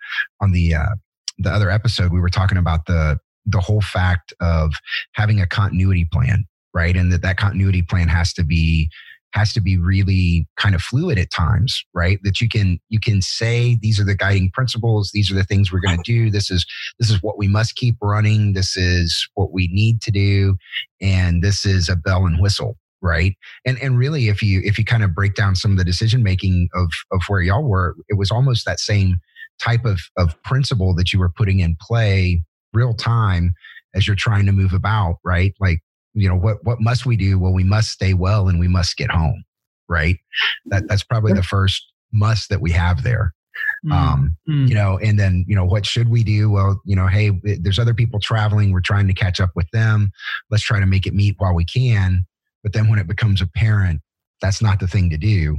on 0.41 0.51
the 0.51 0.75
uh, 0.75 0.95
the 1.37 1.51
other 1.51 1.69
episode, 1.69 2.11
we 2.11 2.19
were 2.19 2.29
talking 2.29 2.57
about 2.57 2.85
the 2.85 3.19
the 3.45 3.59
whole 3.59 3.81
fact 3.81 4.33
of 4.41 4.73
having 5.13 5.39
a 5.39 5.47
continuity 5.47 6.07
plan, 6.11 6.45
right? 6.73 6.95
And 6.95 7.11
that 7.11 7.21
that 7.21 7.37
continuity 7.37 7.81
plan 7.81 8.07
has 8.07 8.33
to 8.33 8.43
be 8.43 8.89
has 9.33 9.53
to 9.53 9.61
be 9.61 9.77
really 9.77 10.47
kind 10.57 10.73
of 10.73 10.81
fluid 10.81 11.19
at 11.19 11.29
times 11.29 11.83
right? 11.93 12.19
That 12.23 12.41
you 12.41 12.49
can 12.49 12.79
you 12.89 12.99
can 12.99 13.21
say 13.21 13.77
these 13.81 13.99
are 13.99 14.05
the 14.05 14.15
guiding 14.15 14.49
principles. 14.51 15.11
These 15.13 15.31
are 15.31 15.35
the 15.35 15.43
things 15.43 15.71
we're 15.71 15.81
going 15.81 16.01
to 16.01 16.11
do. 16.11 16.29
This 16.31 16.49
is 16.49 16.65
this 16.99 17.09
is 17.09 17.21
what 17.21 17.37
we 17.37 17.47
must 17.47 17.75
keep 17.75 17.95
running. 18.01 18.53
This 18.53 18.75
is 18.75 19.27
what 19.35 19.51
we 19.51 19.67
need 19.67 20.01
to 20.01 20.11
do. 20.11 20.57
And 21.01 21.43
this 21.43 21.65
is 21.65 21.89
a 21.89 21.95
bell 21.95 22.25
and 22.25 22.41
whistle 22.41 22.77
right? 23.01 23.35
And 23.65 23.77
and 23.81 23.97
really 23.97 24.27
if 24.27 24.41
you 24.41 24.61
if 24.63 24.77
you 24.77 24.85
kind 24.85 25.03
of 25.03 25.13
break 25.13 25.35
down 25.35 25.55
some 25.55 25.71
of 25.71 25.77
the 25.77 25.83
decision 25.83 26.23
making 26.23 26.69
of 26.73 26.89
of 27.11 27.21
where 27.27 27.41
y'all 27.41 27.67
were 27.67 27.95
it 28.09 28.17
was 28.17 28.31
almost 28.31 28.65
that 28.65 28.79
same 28.79 29.17
type 29.61 29.85
of 29.85 29.99
of 30.17 30.41
principle 30.43 30.95
that 30.95 31.13
you 31.13 31.19
were 31.19 31.29
putting 31.29 31.59
in 31.59 31.75
play 31.79 32.43
real 32.73 32.93
time 32.93 33.53
as 33.95 34.05
you're 34.05 34.15
trying 34.15 34.45
to 34.45 34.51
move 34.51 34.73
about 34.73 35.17
right? 35.23 35.53
Like 35.59 35.79
you 36.13 36.27
know 36.27 36.35
what 36.35 36.57
what 36.63 36.81
must 36.81 37.05
we 37.05 37.15
do? 37.15 37.39
Well 37.39 37.53
we 37.53 37.63
must 37.63 37.89
stay 37.89 38.13
well 38.13 38.47
and 38.47 38.59
we 38.59 38.67
must 38.67 38.97
get 38.97 39.11
home 39.11 39.43
right? 39.87 40.17
That 40.65 40.87
that's 40.87 41.03
probably 41.03 41.33
the 41.33 41.43
first 41.43 41.91
must 42.11 42.49
that 42.49 42.61
we 42.61 42.71
have 42.71 43.03
there. 43.03 43.33
Mm 43.85 43.91
um 43.91 44.37
mm. 44.47 44.69
you 44.69 44.75
know 44.75 44.97
and 44.99 45.19
then 45.19 45.43
you 45.47 45.55
know 45.55 45.65
what 45.65 45.85
should 45.85 46.09
we 46.09 46.23
do? 46.23 46.49
Well 46.49 46.81
you 46.85 46.95
know 46.95 47.07
hey 47.07 47.31
there's 47.43 47.79
other 47.79 47.93
people 47.93 48.19
traveling. 48.19 48.71
We're 48.71 48.81
trying 48.81 49.07
to 49.07 49.13
catch 49.13 49.39
up 49.39 49.51
with 49.55 49.69
them. 49.71 50.11
Let's 50.49 50.63
try 50.63 50.79
to 50.79 50.85
make 50.85 51.07
it 51.07 51.13
meet 51.13 51.35
while 51.39 51.55
we 51.55 51.65
can 51.65 52.25
but 52.63 52.73
then 52.73 52.89
when 52.89 52.99
it 52.99 53.07
becomes 53.07 53.41
apparent, 53.41 54.01
that's 54.41 54.61
not 54.61 54.79
the 54.79 54.87
thing 54.87 55.09
to 55.09 55.17
do, 55.17 55.57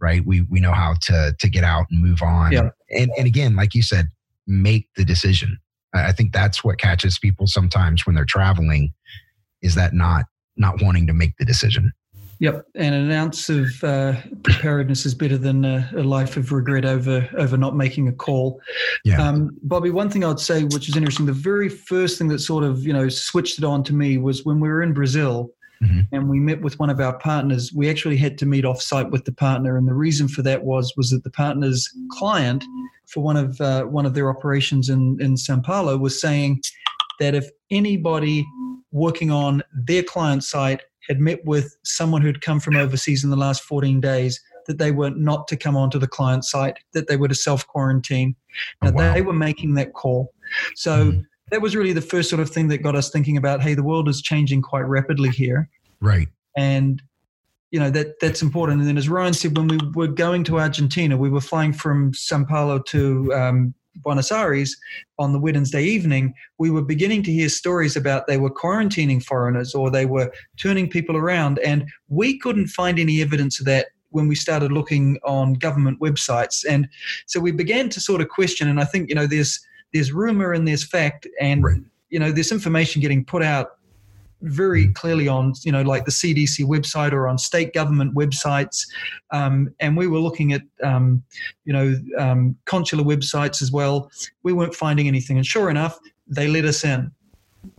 right? 0.00 0.24
We 0.24 0.42
we 0.42 0.60
know 0.60 0.72
how 0.72 0.94
to 1.02 1.34
to 1.38 1.48
get 1.48 1.64
out 1.64 1.86
and 1.90 2.02
move 2.02 2.22
on. 2.22 2.52
Yeah. 2.52 2.70
And 2.90 3.10
and 3.16 3.26
again, 3.26 3.56
like 3.56 3.74
you 3.74 3.82
said, 3.82 4.08
make 4.46 4.88
the 4.96 5.04
decision. 5.04 5.58
I 5.94 6.12
think 6.12 6.32
that's 6.32 6.64
what 6.64 6.78
catches 6.78 7.18
people 7.18 7.46
sometimes 7.46 8.06
when 8.06 8.14
they're 8.14 8.24
traveling, 8.24 8.92
is 9.60 9.74
that 9.74 9.94
not 9.94 10.26
not 10.56 10.82
wanting 10.82 11.06
to 11.06 11.12
make 11.12 11.36
the 11.38 11.44
decision. 11.44 11.92
Yep, 12.38 12.66
and 12.74 12.92
an 12.92 13.12
ounce 13.12 13.48
of 13.48 13.84
uh, 13.84 14.14
preparedness 14.42 15.06
is 15.06 15.14
better 15.14 15.38
than 15.38 15.64
a, 15.64 15.88
a, 15.94 16.02
life 16.02 16.36
of 16.36 16.50
regret 16.50 16.84
over 16.84 17.28
over 17.38 17.56
not 17.56 17.76
making 17.76 18.08
a 18.08 18.12
call. 18.12 18.60
Yeah. 19.04 19.22
Um, 19.22 19.56
Bobby, 19.62 19.90
one 19.90 20.10
thing 20.10 20.24
I'd 20.24 20.40
say, 20.40 20.64
which 20.64 20.88
is 20.88 20.96
interesting, 20.96 21.26
the 21.26 21.32
very 21.32 21.68
first 21.68 22.18
thing 22.18 22.26
that 22.28 22.40
sort 22.40 22.64
of 22.64 22.84
you 22.84 22.92
know 22.92 23.08
switched 23.08 23.58
it 23.58 23.64
on 23.64 23.84
to 23.84 23.94
me 23.94 24.18
was 24.18 24.44
when 24.44 24.58
we 24.58 24.68
were 24.68 24.82
in 24.82 24.92
Brazil 24.92 25.52
mm-hmm. 25.82 26.00
and 26.12 26.28
we 26.28 26.40
met 26.40 26.60
with 26.60 26.78
one 26.78 26.90
of 26.90 27.00
our 27.00 27.18
partners. 27.18 27.72
We 27.74 27.90
actually 27.90 28.16
had 28.16 28.38
to 28.38 28.46
meet 28.46 28.64
off 28.64 28.80
site 28.80 29.10
with 29.10 29.24
the 29.24 29.32
partner, 29.32 29.76
and 29.76 29.88
the 29.88 29.94
reason 29.94 30.28
for 30.28 30.42
that 30.42 30.64
was 30.64 30.92
was 30.96 31.10
that 31.10 31.24
the 31.24 31.30
partner's 31.30 31.88
client 32.10 32.64
for 33.06 33.22
one 33.22 33.36
of 33.36 33.60
uh, 33.60 33.84
one 33.84 34.06
of 34.06 34.14
their 34.14 34.30
operations 34.30 34.88
in 34.88 35.18
in 35.20 35.36
Sao 35.36 35.60
Paulo 35.60 35.96
was 35.96 36.20
saying 36.20 36.60
that 37.20 37.34
if 37.34 37.48
anybody 37.70 38.46
working 38.90 39.30
on 39.30 39.62
their 39.72 40.02
client 40.02 40.44
site 40.44 40.82
had 41.08 41.20
met 41.20 41.44
with 41.44 41.76
someone 41.82 42.22
who'd 42.22 42.40
come 42.40 42.60
from 42.60 42.76
overseas 42.76 43.24
in 43.24 43.30
the 43.30 43.36
last 43.36 43.62
14 43.64 44.00
days, 44.00 44.40
that 44.66 44.78
they 44.78 44.92
were 44.92 45.10
not 45.10 45.48
to 45.48 45.56
come 45.56 45.76
onto 45.76 45.98
the 45.98 46.06
client 46.06 46.44
site, 46.44 46.78
that 46.92 47.08
they 47.08 47.16
were 47.16 47.28
to 47.28 47.34
self 47.34 47.66
quarantine. 47.66 48.36
Now, 48.82 48.90
oh, 48.90 48.92
wow. 48.92 49.14
they 49.14 49.22
were 49.22 49.32
making 49.32 49.74
that 49.74 49.94
call. 49.94 50.32
So, 50.74 51.12
mm 51.12 51.26
that 51.50 51.60
was 51.60 51.76
really 51.76 51.92
the 51.92 52.00
first 52.00 52.30
sort 52.30 52.40
of 52.40 52.50
thing 52.50 52.68
that 52.68 52.78
got 52.78 52.96
us 52.96 53.10
thinking 53.10 53.36
about 53.36 53.62
hey 53.62 53.74
the 53.74 53.82
world 53.82 54.08
is 54.08 54.22
changing 54.22 54.62
quite 54.62 54.86
rapidly 54.86 55.30
here. 55.30 55.68
Right. 56.00 56.28
And 56.56 57.02
you 57.70 57.80
know 57.80 57.90
that 57.90 58.20
that's 58.20 58.42
important. 58.42 58.80
And 58.80 58.88
then 58.88 58.98
as 58.98 59.08
ryan 59.08 59.34
said 59.34 59.56
when 59.56 59.68
we 59.68 59.78
were 59.94 60.08
going 60.08 60.44
to 60.44 60.58
argentina 60.58 61.16
we 61.16 61.30
were 61.30 61.40
flying 61.40 61.72
from 61.72 62.12
sao 62.14 62.44
paulo 62.44 62.78
to 62.78 63.32
um, 63.34 63.74
buenos 63.96 64.32
aires 64.32 64.76
on 65.18 65.32
the 65.32 65.38
wednesday 65.38 65.82
evening. 65.82 66.34
We 66.58 66.70
were 66.70 66.82
beginning 66.82 67.22
to 67.24 67.32
hear 67.32 67.48
stories 67.48 67.96
about 67.96 68.26
they 68.26 68.38
were 68.38 68.50
quarantining 68.50 69.22
foreigners 69.22 69.74
or 69.74 69.90
they 69.90 70.06
were 70.06 70.32
turning 70.58 70.88
people 70.88 71.16
around. 71.16 71.58
And 71.60 71.88
we 72.08 72.38
couldn't 72.38 72.68
find 72.68 72.98
any 72.98 73.20
evidence 73.20 73.60
of 73.60 73.66
that 73.66 73.88
when 74.10 74.28
we 74.28 74.34
started 74.34 74.72
looking 74.72 75.18
on 75.24 75.54
government 75.54 75.98
websites. 76.00 76.64
And 76.68 76.88
so 77.26 77.40
we 77.40 77.50
began 77.50 77.88
to 77.90 78.00
sort 78.00 78.20
of 78.20 78.28
question. 78.28 78.68
And 78.68 78.80
i 78.80 78.84
think 78.84 79.08
you 79.08 79.14
know 79.14 79.26
there's 79.26 79.60
there's 79.92 80.12
rumor 80.12 80.52
and 80.52 80.66
there's 80.66 80.84
fact, 80.84 81.26
and 81.40 81.62
right. 81.62 81.80
you 82.10 82.18
know 82.18 82.32
there's 82.32 82.52
information 82.52 83.00
getting 83.00 83.24
put 83.24 83.42
out 83.42 83.78
very 84.42 84.86
mm. 84.88 84.94
clearly 84.94 85.28
on 85.28 85.54
you 85.62 85.72
know 85.72 85.82
like 85.82 86.04
the 86.04 86.10
CDC 86.10 86.64
website 86.64 87.12
or 87.12 87.28
on 87.28 87.38
state 87.38 87.72
government 87.72 88.14
websites, 88.14 88.86
um, 89.30 89.72
and 89.80 89.96
we 89.96 90.06
were 90.06 90.18
looking 90.18 90.52
at 90.52 90.62
um, 90.82 91.22
you 91.64 91.72
know 91.72 91.94
um, 92.18 92.56
consular 92.64 93.04
websites 93.04 93.62
as 93.62 93.72
well. 93.72 94.10
We 94.42 94.52
weren't 94.52 94.74
finding 94.74 95.08
anything, 95.08 95.36
and 95.36 95.46
sure 95.46 95.70
enough, 95.70 95.98
they 96.26 96.48
let 96.48 96.64
us 96.64 96.84
in. 96.84 97.12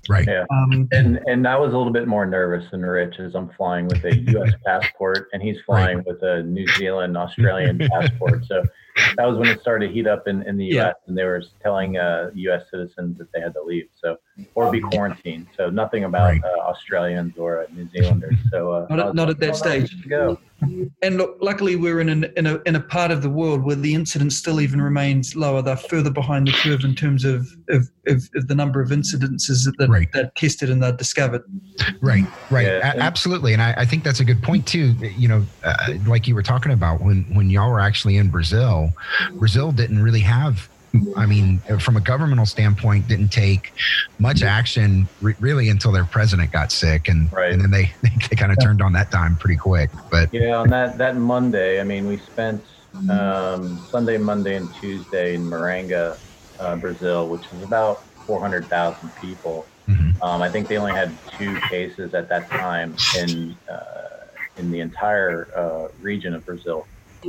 Right. 0.07 0.27
Yeah. 0.27 0.45
Um, 0.49 0.87
and 0.91 1.19
and 1.25 1.47
I 1.47 1.57
was 1.57 1.73
a 1.73 1.77
little 1.77 1.91
bit 1.91 2.07
more 2.07 2.25
nervous 2.25 2.69
than 2.71 2.81
Rich 2.81 3.19
as 3.19 3.35
I'm 3.35 3.49
flying 3.49 3.87
with 3.87 4.03
a 4.05 4.15
U.S. 4.15 4.53
passport, 4.65 5.27
and 5.33 5.41
he's 5.41 5.57
flying 5.65 5.97
right. 5.97 6.07
with 6.07 6.23
a 6.23 6.43
New 6.43 6.67
Zealand 6.67 7.17
Australian 7.17 7.79
passport. 7.79 8.45
So 8.45 8.63
that 9.17 9.25
was 9.25 9.37
when 9.37 9.49
it 9.49 9.61
started 9.61 9.87
to 9.87 9.93
heat 9.93 10.07
up 10.07 10.27
in, 10.27 10.43
in 10.43 10.57
the 10.57 10.65
U.S. 10.65 10.75
Yeah. 10.85 10.91
and 11.07 11.17
they 11.17 11.23
were 11.23 11.43
telling 11.61 11.97
uh, 11.97 12.31
U.S. 12.33 12.63
citizens 12.69 13.17
that 13.17 13.31
they 13.31 13.41
had 13.41 13.53
to 13.53 13.61
leave, 13.61 13.87
so 13.99 14.17
or 14.55 14.71
be 14.71 14.81
quarantined. 14.81 15.47
So 15.57 15.69
nothing 15.69 16.03
about 16.03 16.31
right. 16.31 16.43
uh, 16.43 16.61
Australians 16.61 17.37
or 17.37 17.65
New 17.73 17.89
Zealanders. 17.89 18.35
So 18.51 18.71
uh, 18.71 18.87
not, 18.89 18.99
at, 18.99 19.15
not 19.15 19.29
at 19.29 19.39
that 19.39 19.55
stage. 19.55 20.07
Go. 20.07 20.37
And 21.01 21.17
look, 21.17 21.37
luckily 21.41 21.75
we're 21.75 21.99
in 21.99 22.09
an, 22.09 22.25
in 22.37 22.45
a 22.45 22.61
in 22.65 22.75
a 22.75 22.79
part 22.79 23.11
of 23.11 23.21
the 23.21 23.29
world 23.29 23.63
where 23.63 23.75
the 23.75 23.93
incidence 23.93 24.37
still 24.37 24.61
even 24.61 24.81
remains 24.81 25.35
lower. 25.35 25.61
They're 25.61 25.75
further 25.75 26.09
behind 26.09 26.47
the 26.47 26.53
curve 26.53 26.83
in 26.83 26.95
terms 26.95 27.25
of 27.25 27.47
of, 27.69 27.89
of, 28.07 28.29
of 28.35 28.47
the 28.47 28.55
number 28.55 28.81
of 28.81 28.89
incidences 28.89 29.69
that 29.77 29.89
right. 29.89 30.11
that 30.13 30.35
tested 30.35 30.69
and 30.69 30.81
they're 30.81 30.91
discovered. 30.91 31.43
Right, 32.01 32.25
right, 32.49 32.67
yeah. 32.67 32.93
a- 32.93 32.99
absolutely. 32.99 33.53
And 33.53 33.61
I, 33.61 33.73
I, 33.77 33.85
think 33.85 34.03
that's 34.03 34.19
a 34.19 34.25
good 34.25 34.41
point 34.41 34.65
too. 34.67 34.93
You 35.17 35.27
know, 35.27 35.45
uh, 35.63 35.93
like 36.07 36.27
you 36.27 36.35
were 36.35 36.43
talking 36.43 36.71
about 36.71 37.01
when 37.01 37.23
when 37.35 37.49
y'all 37.49 37.69
were 37.69 37.79
actually 37.79 38.17
in 38.17 38.29
Brazil, 38.29 38.82
Brazil 39.33 39.71
didn't 39.71 40.01
really 40.01 40.21
have 40.21 40.69
I 41.17 41.25
mean, 41.25 41.57
from 41.79 41.97
a 41.97 42.01
governmental 42.01 42.45
standpoint, 42.45 43.07
didn't 43.07 43.29
take 43.29 43.73
much 44.19 44.43
action 44.43 45.07
re- 45.21 45.33
really 45.39 45.69
until 45.69 45.91
their 45.91 46.05
president 46.05 46.51
got 46.51 46.71
sick, 46.71 47.07
and 47.07 47.33
right. 47.33 47.51
and 47.51 47.59
then 47.59 47.71
they 47.71 47.91
they, 48.03 48.11
they 48.29 48.35
kind 48.35 48.51
of 48.51 48.59
turned 48.61 48.81
on 48.81 48.93
that 48.93 49.09
dime 49.09 49.35
pretty 49.35 49.57
quick. 49.57 49.89
But 50.11 50.31
yeah, 50.31 50.57
on 50.57 50.69
that 50.69 50.99
that 50.99 51.15
Monday, 51.15 51.81
I 51.81 51.83
mean, 51.83 52.07
we 52.07 52.17
spent 52.17 52.63
um, 53.09 53.79
Sunday, 53.89 54.17
Monday, 54.17 54.55
and 54.55 54.71
Tuesday 54.75 55.33
in 55.33 55.45
Maringá, 55.45 56.17
uh, 56.59 56.75
Brazil, 56.75 57.27
which 57.27 57.43
is 57.53 57.63
about 57.63 58.03
400,000 58.27 59.09
people. 59.19 59.65
Mm-hmm. 59.87 60.21
Um, 60.21 60.41
I 60.41 60.49
think 60.49 60.67
they 60.67 60.77
only 60.77 60.93
had 60.93 61.11
two 61.37 61.59
cases 61.61 62.13
at 62.13 62.29
that 62.29 62.49
time 62.49 62.95
in 63.17 63.57
uh, 63.67 64.27
in 64.57 64.71
the 64.71 64.79
entire 64.79 65.47
uh, 65.55 65.87
region 66.01 66.35
of 66.35 66.45
Brazil. 66.45 66.85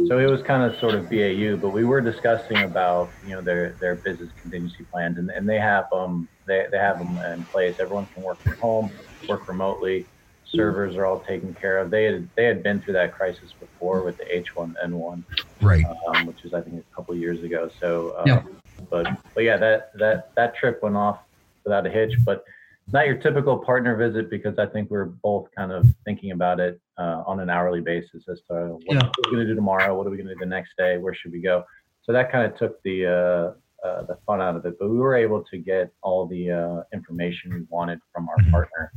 So 0.09 0.19
it 0.19 0.27
was 0.27 0.43
kind 0.43 0.63
of 0.63 0.79
sort 0.81 0.95
of 0.95 1.09
BAU, 1.09 1.57
but 1.57 1.71
we 1.71 1.85
were 1.85 2.01
discussing 2.01 2.59
about 2.59 3.15
you 3.23 3.35
know 3.35 3.43
their 3.43 3.77
their 3.81 3.97
business 3.97 4.31
contingency 4.41 4.85
plans, 4.93 5.19
and, 5.19 5.31
and 5.31 5.49
they 5.49 5.59
have 5.59 5.85
them 5.93 6.29
they, 6.47 6.67
they 6.71 6.79
have 6.79 6.99
them 6.99 7.19
in 7.33 7.47
place. 7.47 7.77
Everyone 7.79 8.07
can 8.13 8.23
work 8.23 8.43
from 8.43 8.57
home, 8.61 8.91
work 9.29 9.49
remotely. 9.49 10.09
Servers 10.47 10.97
are 10.97 11.07
all 11.07 11.21
taken 11.21 11.55
care 11.55 11.79
of. 11.79 11.91
They 11.91 12.05
had 12.05 12.29
they 12.37 12.45
had 12.45 12.63
been 12.63 12.83
through 12.83 12.95
that 12.95 13.15
crisis 13.15 13.55
before 13.59 14.05
with 14.05 14.17
the 14.19 14.25
H1N1, 14.25 15.25
right? 15.61 15.85
Um, 16.09 16.27
which 16.27 16.45
is 16.45 16.53
I 16.53 16.61
think 16.61 16.77
a 16.77 16.95
couple 16.95 17.15
years 17.15 17.43
ago. 17.43 17.71
So, 17.81 18.15
um, 18.19 18.27
yeah. 18.27 18.43
but 18.91 19.07
but 19.35 19.45
yeah, 19.45 19.57
that 19.57 19.91
that 19.99 20.31
that 20.37 20.57
trip 20.57 20.83
went 20.83 20.97
off 20.97 21.21
without 21.65 21.87
a 21.87 21.91
hitch. 21.91 22.13
But 22.25 22.45
not 22.93 23.07
your 23.07 23.17
typical 23.17 23.59
partner 23.59 23.97
visit 23.97 24.31
because 24.31 24.59
I 24.59 24.67
think 24.67 24.91
we're 24.91 25.07
both 25.07 25.49
kind 25.57 25.73
of 25.73 25.87
thinking 26.05 26.33
about 26.33 26.61
it 26.61 26.81
uh, 26.99 27.23
on 27.27 27.41
an 27.41 27.49
hourly 27.49 27.81
basis 27.81 28.25
as 28.29 28.41
to 28.51 28.79
what 28.85 28.95
yeah. 28.95 28.99
are 28.99 29.11
we 29.25 29.33
going 29.33 29.47
to 29.47 29.47
do 29.47 29.55
tomorrow, 29.55 29.97
what 29.97 30.07
are 30.07 30.11
we 30.11 30.17
going 30.17 30.29
to 30.29 30.35
do 30.35 30.41
the 30.41 30.47
next 30.47 30.73
day, 30.77 30.99
where 30.99 31.15
should 31.15 31.33
we 31.33 31.41
go. 31.41 31.65
So 32.03 32.13
that 32.13 32.31
kind 32.31 32.51
of 32.51 32.59
took 32.59 32.83
the 32.83 33.07
uh, 33.07 33.87
uh, 33.87 34.03
the 34.05 34.19
fun 34.27 34.41
out 34.41 34.57
of 34.57 34.67
it. 34.67 34.79
But 34.79 34.91
we 34.91 34.99
were 34.99 35.15
able 35.15 35.43
to 35.45 35.59
get 35.59 35.93
all 36.03 36.27
the 36.27 36.51
uh, 36.51 36.83
information 36.93 37.53
we 37.53 37.67
wanted 37.71 38.01
from 38.13 38.29
our 38.29 38.37
partner 38.51 38.93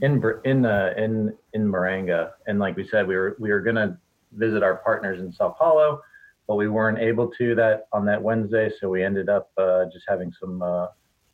in 0.00 0.22
in 0.44 0.66
uh, 0.66 0.92
in 0.96 1.36
in 1.52 1.70
Maringá. 1.70 2.32
And 2.48 2.58
like 2.58 2.76
we 2.76 2.88
said, 2.88 3.06
we 3.06 3.14
were 3.14 3.36
we 3.38 3.50
were 3.50 3.60
going 3.60 3.76
to 3.76 3.96
visit 4.32 4.64
our 4.64 4.76
partners 4.76 5.20
in 5.20 5.32
Sao 5.32 5.50
Paulo, 5.50 6.00
but 6.48 6.56
we 6.56 6.68
weren't 6.68 6.98
able 6.98 7.28
to 7.38 7.54
that 7.54 7.86
on 7.92 8.04
that 8.06 8.20
Wednesday. 8.20 8.70
So 8.80 8.88
we 8.88 9.04
ended 9.04 9.28
up 9.28 9.50
uh, 9.56 9.84
just 9.92 10.04
having 10.08 10.32
some 10.40 10.58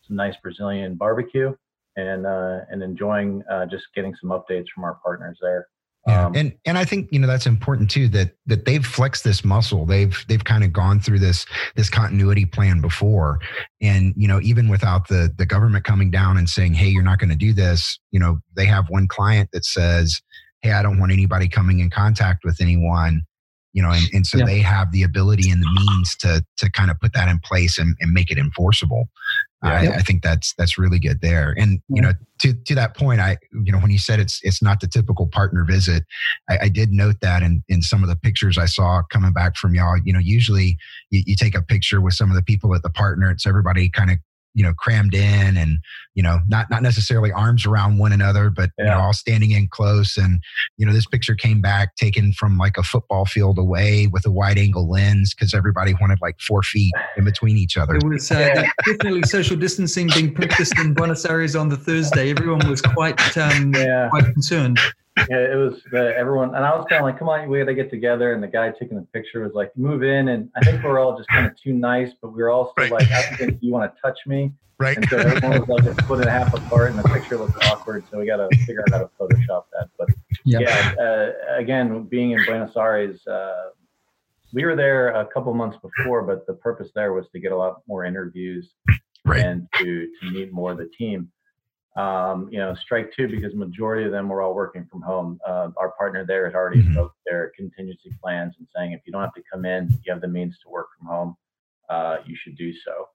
some 0.07 0.17
nice 0.17 0.37
Brazilian 0.43 0.95
barbecue 0.95 1.55
and 1.99 2.27
uh, 2.27 2.61
and 2.71 2.83
enjoying 2.83 3.43
uh, 3.51 3.67
just 3.67 3.87
getting 3.95 4.15
some 4.21 4.31
updates 4.31 4.67
from 4.75 4.85
our 4.85 4.99
partners 5.05 5.39
there. 5.43 5.67
Yeah. 6.07 6.27
Um, 6.27 6.37
and 6.37 6.53
and 6.65 6.79
I 6.79 6.85
think 6.85 7.09
you 7.11 7.19
know 7.19 7.27
that's 7.27 7.47
important 7.47 7.91
too 7.91 8.09
that 8.09 8.33
that 8.47 8.65
they've 8.65 8.85
flexed 8.85 9.25
this 9.25 9.45
muscle. 9.45 9.85
They've 9.85 10.17
they've 10.29 10.45
kind 10.45 10.65
of 10.65 10.73
gone 10.73 11.01
through 11.01 11.19
this 11.19 11.45
this 11.75 11.91
continuity 11.91 12.47
plan 12.47 12.81
before, 12.81 13.41
and 13.81 14.15
you 14.17 14.29
know 14.29 14.41
even 14.41 14.69
without 14.69 15.09
the 15.09 15.33
the 15.37 15.45
government 15.45 15.85
coming 15.85 16.11
down 16.11 16.39
and 16.39 16.49
saying, 16.49 16.75
hey, 16.75 16.89
you're 16.89 17.03
not 17.03 17.19
going 17.19 17.31
to 17.31 17.37
do 17.37 17.53
this. 17.53 17.99
You 18.13 18.21
know 18.21 18.39
they 18.55 18.67
have 18.67 18.89
one 18.89 19.09
client 19.09 19.51
that 19.53 19.65
says, 19.65 20.23
hey, 20.63 20.73
I 20.73 20.83
don't 20.83 20.99
want 20.99 21.13
anybody 21.13 21.49
coming 21.49 21.81
in 21.81 21.91
contact 21.91 22.45
with 22.45 22.61
anyone. 22.61 23.23
You 23.75 23.83
know, 23.83 23.91
and, 23.91 24.07
and 24.15 24.27
so 24.27 24.39
yeah. 24.39 24.47
they 24.47 24.61
have 24.61 24.93
the 24.93 25.03
ability 25.03 25.51
and 25.51 25.63
the 25.63 25.71
means 25.71 26.17
to 26.19 26.45
to 26.57 26.71
kind 26.71 26.91
of 26.91 26.99
put 27.01 27.13
that 27.13 27.29
in 27.29 27.39
place 27.41 27.77
and, 27.77 27.95
and 28.01 28.13
make 28.13 28.31
it 28.31 28.39
enforceable. 28.39 29.09
Yeah. 29.65 29.71
I, 29.71 29.95
I, 29.97 29.99
think 30.03 30.23
that's 30.23 30.55
that's 30.55 30.79
really 30.79 31.01
good 31.01 31.21
there. 31.21 31.53
And 31.59 31.81
you 31.89 32.01
know, 32.01 32.13
to 32.43 32.55
to 32.55 32.75
that 32.77 32.97
point, 32.97 33.21
I 33.21 33.39
you 33.53 33.73
know 33.73 33.79
when 33.79 33.91
you 33.91 33.99
said 33.99 34.21
it's 34.21 34.39
it's 34.45 34.63
not 34.63 34.79
the 34.79 34.87
typical 34.87 35.27
partner 35.27 35.65
visit, 35.65 36.05
I, 36.49 36.59
I 36.63 36.69
did 36.69 36.93
note 36.93 37.17
that 37.23 37.43
in 37.43 37.65
in 37.69 37.83
some 37.83 38.05
of 38.05 38.09
the 38.09 38.15
pictures 38.15 38.57
I 38.57 38.67
saw 38.67 39.03
coming 39.11 39.33
back 39.33 39.57
from 39.57 39.75
y'all. 39.75 39.99
You 40.05 40.13
know, 40.13 40.21
usually 40.21 40.79
you, 41.11 41.25
you 41.27 41.35
take 41.35 41.57
a 41.57 41.63
picture 41.63 42.01
with 42.01 42.15
some 42.15 42.31
of 42.31 42.37
the 42.37 42.43
people 42.43 42.73
at 42.77 42.83
the 42.83 42.91
partner. 42.91 43.33
It's 43.33 43.49
everybody 43.49 43.89
kind 43.89 44.13
of 44.13 44.19
you 44.59 44.65
know 44.65 44.75
crammed 44.75 45.15
in 45.15 45.57
and 45.57 45.79
you 46.17 46.23
know 46.23 46.41
not 46.49 46.69
not 46.69 46.83
necessarily 46.83 47.31
arms 47.31 47.65
around 47.65 47.99
one 47.99 48.13
another 48.13 48.51
but 48.51 48.71
yeah. 48.77 48.85
you 48.85 48.91
know 48.91 48.99
all 48.99 49.13
standing 49.13 49.53
in 49.53 49.69
close. 49.69 50.17
And 50.17 50.41
you 50.77 50.85
know 50.85 50.93
this 50.93 51.07
picture 51.07 51.37
came 51.37 51.61
back 51.61 51.95
taken 51.95 52.33
from 52.33 52.59
like 52.59 52.77
a 52.77 52.83
football 52.83 53.25
field 53.25 53.59
away 53.59 54.09
with 54.09 54.27
a 54.27 54.31
wide 54.31 54.59
angle 54.59 54.91
lens 54.91 55.33
because 55.33 55.55
everybody 55.55 55.95
wanted 56.01 56.19
like 56.21 56.41
four 56.41 56.63
feet 56.63 56.93
in 57.17 57.25
between 57.25 57.57
each 57.57 57.77
other. 57.77 57.97
It 57.97 58.05
was 58.05 58.31
uh, 58.33 58.65
definitely 58.85 59.23
social 59.23 59.57
distancing 59.57 60.09
being 60.09 60.35
practiced 60.35 60.77
in 60.79 60.93
buenos 60.93 61.25
aires 61.25 61.55
on 61.55 61.69
the 61.69 61.77
thursday. 61.77 62.31
Everyone 62.31 62.69
was 62.69 62.83
quite 62.83 63.39
um, 63.39 63.73
yeah. 63.75 64.09
quite 64.11 64.25
concerned. 64.25 64.79
yeah, 64.79 64.91
it 65.53 65.57
was 65.57 65.81
uh, 65.93 65.99
everyone, 65.99 66.55
and 66.55 66.65
I 66.65 66.75
was 66.75 66.87
kind 66.89 67.01
of 67.01 67.05
like, 67.05 67.19
"Come 67.19 67.29
on, 67.29 67.49
we 67.49 67.59
got 67.59 67.67
to 67.67 67.75
get 67.75 67.91
together." 67.91 68.33
And 68.33 68.43
the 68.43 68.49
guy 68.49 68.71
taking 68.71 68.97
the 68.97 69.07
picture 69.13 69.43
was 69.43 69.53
like, 69.55 69.77
"Move 69.77 70.03
in," 70.03 70.29
and 70.29 70.51
I 70.57 70.65
think 70.65 70.83
we 70.83 70.89
are 70.89 70.99
all 70.99 71.17
just 71.17 71.29
kind 71.29 71.47
of 71.47 71.61
too 71.61 71.73
nice, 71.73 72.11
but 72.21 72.29
we 72.29 72.43
were 72.43 72.51
all 72.51 72.73
still 72.73 72.85
right. 72.85 73.09
like, 73.09 73.11
"I 73.11 73.37
think 73.37 73.59
you 73.61 73.73
want 73.73 73.95
to 73.95 74.01
touch 74.01 74.19
me." 74.27 74.53
Right. 74.79 74.97
And 74.97 75.09
so 75.09 75.17
everyone 75.17 75.61
was 75.61 75.69
like 75.69 75.99
a 75.99 76.03
foot 76.05 76.21
and 76.21 76.29
a 76.29 76.31
half 76.31 76.55
apart, 76.55 76.91
and 76.91 76.99
the 76.99 77.09
picture 77.09 77.37
looked 77.37 77.65
awkward. 77.67 78.05
So 78.11 78.19
we 78.19 78.27
got 78.27 78.37
to 78.37 78.57
figure 78.59 78.83
out 78.83 78.93
how 78.93 78.99
to 78.99 79.11
Photoshop 79.21 79.65
that. 79.73 79.89
But 79.99 80.09
yeah, 80.45 80.61
yeah 80.61 80.95
uh, 81.01 81.57
again, 81.57 82.05
being 82.05 82.31
in 82.31 82.45
Buenos 82.45 82.77
Aires, 82.77 83.27
uh, 83.27 83.71
we 84.53 84.65
were 84.65 84.77
there 84.77 85.09
a 85.09 85.27
couple 85.27 85.53
months 85.53 85.77
before, 85.83 86.23
but 86.23 86.47
the 86.47 86.55
purpose 86.55 86.89
there 86.95 87.13
was 87.13 87.27
to 87.33 87.41
get 87.41 87.53
a 87.53 87.57
lot 87.57 87.83
more 87.87 88.05
interviews 88.05 88.71
right. 89.25 89.45
and 89.45 89.69
to 89.79 90.09
to 90.21 90.31
meet 90.31 90.53
more 90.53 90.73
of 90.73 90.79
the 90.79 90.89
team 90.97 91.31
um, 91.99 92.49
you 92.51 92.59
know, 92.59 92.75
strike 92.77 93.13
two 93.15 93.27
because 93.29 93.55
majority 93.55 94.05
of 94.07 94.13
them 94.13 94.29
were 94.29 94.41
all 94.41 94.55
working 94.55 94.87
from 94.91 95.03
home. 95.03 95.41
Uh, 95.47 95.71
our 95.77 95.91
partner 95.99 96.25
there 96.25 96.47
had 96.47 96.55
already 96.55 96.79
mm-hmm. 96.79 96.91
invoked 96.91 97.17
their 97.27 97.51
contingency 97.57 98.17
plans 98.23 98.55
and 98.59 98.69
saying 98.75 98.93
if 98.93 99.01
you 99.05 99.13
don't 99.13 99.23
have 99.23 99.35
to 99.35 99.43
come 99.53 99.65
in, 99.65 99.89
you 100.05 100.13
have 100.13 100.23
the 100.23 100.29
means 100.29 100.57
to 100.63 100.71
work 100.71 100.87
from 100.97 101.09
home. 101.09 101.37
Uh, 101.91 102.19
you 102.25 102.37
should 102.41 102.57
do 102.57 102.73
so. 102.73 103.09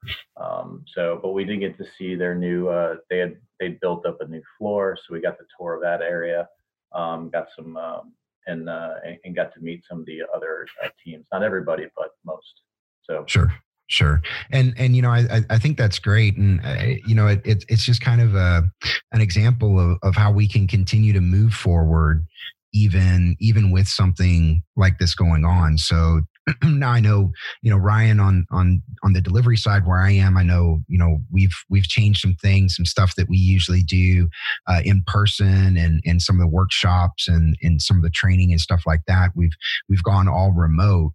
Um, 0.44 0.84
so, 0.94 1.20
but 1.22 1.32
we 1.32 1.46
did 1.46 1.62
get 1.62 1.78
to 1.78 1.86
see 1.98 2.16
their 2.16 2.36
new. 2.36 2.68
Uh, 2.68 2.96
they 3.10 3.20
had 3.20 3.38
they 3.60 3.70
built 3.70 4.06
up 4.06 4.20
a 4.20 4.28
new 4.28 4.42
floor, 4.58 4.98
so 4.98 5.14
we 5.14 5.22
got 5.22 5.38
the 5.38 5.46
tour 5.58 5.76
of 5.76 5.82
that 5.82 6.02
area. 6.02 6.50
Um, 6.92 7.30
got 7.30 7.48
some 7.56 7.78
um, 7.78 8.14
and, 8.48 8.68
uh, 8.68 8.96
and 9.24 9.36
got 9.36 9.54
to 9.54 9.62
meet 9.62 9.84
some 9.88 10.00
of 10.00 10.06
the 10.06 10.22
other 10.36 10.68
uh, 10.84 10.90
teams. 11.04 11.26
Not 11.32 11.44
everybody, 11.44 11.86
but 11.96 12.10
most. 12.26 12.62
So 13.04 13.24
sure. 13.28 13.54
Sure, 13.88 14.22
and 14.52 14.74
and 14.78 14.96
you 14.96 15.02
know 15.02 15.12
I 15.12 15.42
I 15.50 15.60
think 15.60 15.78
that's 15.78 16.00
great, 16.00 16.38
and 16.38 16.62
uh, 16.66 16.96
you 17.06 17.14
know 17.14 17.28
it, 17.28 17.42
it, 17.46 17.66
it's 17.68 17.84
just 17.84 18.02
kind 18.02 18.22
of 18.22 18.34
a 18.34 18.64
an 19.12 19.22
example 19.22 19.80
of 19.80 19.98
of 20.02 20.16
how 20.16 20.32
we 20.32 20.48
can 20.48 20.68
continue 20.68 21.14
to 21.14 21.22
move 21.22 21.54
forward, 21.54 22.26
even 22.74 23.36
even 23.40 23.72
with 23.72 23.88
something 23.88 24.64
like 24.78 25.00
this 25.00 25.14
going 25.14 25.44
on. 25.46 25.78
So 25.78 26.22
now 26.64 26.92
I 26.92 27.02
know 27.02 27.32
you 27.62 27.70
know 27.70 27.78
Ryan 27.78 28.20
on 28.22 28.46
on 28.52 28.82
on 29.04 29.14
the 29.14 29.22
delivery 29.22 29.58
side 29.58 29.86
where 29.86 30.00
I 30.00 30.12
am. 30.12 30.38
I 30.38 30.44
know 30.44 30.80
you 30.88 30.98
know 30.98 31.20
we've 31.30 31.56
we've 31.70 31.88
changed 31.88 32.22
some 32.22 32.36
things, 32.42 32.76
some 32.78 32.86
stuff 32.86 33.16
that 33.16 33.30
we 33.30 33.38
usually 33.38 33.84
do 33.84 34.30
uh, 34.66 34.82
in 34.86 35.04
person, 35.06 35.78
and 35.78 36.02
and 36.06 36.22
some 36.22 36.38
of 36.38 36.42
the 36.42 36.48
workshops 36.48 37.28
and 37.28 37.56
and 37.62 37.82
some 37.82 37.98
of 37.98 38.04
the 38.04 38.10
training 38.10 38.52
and 38.52 38.62
stuff 38.62 38.84
like 38.88 39.02
that. 39.08 39.32
We've 39.36 39.56
we've 39.90 40.04
gone 40.04 40.28
all 40.30 40.54
remote 40.54 41.12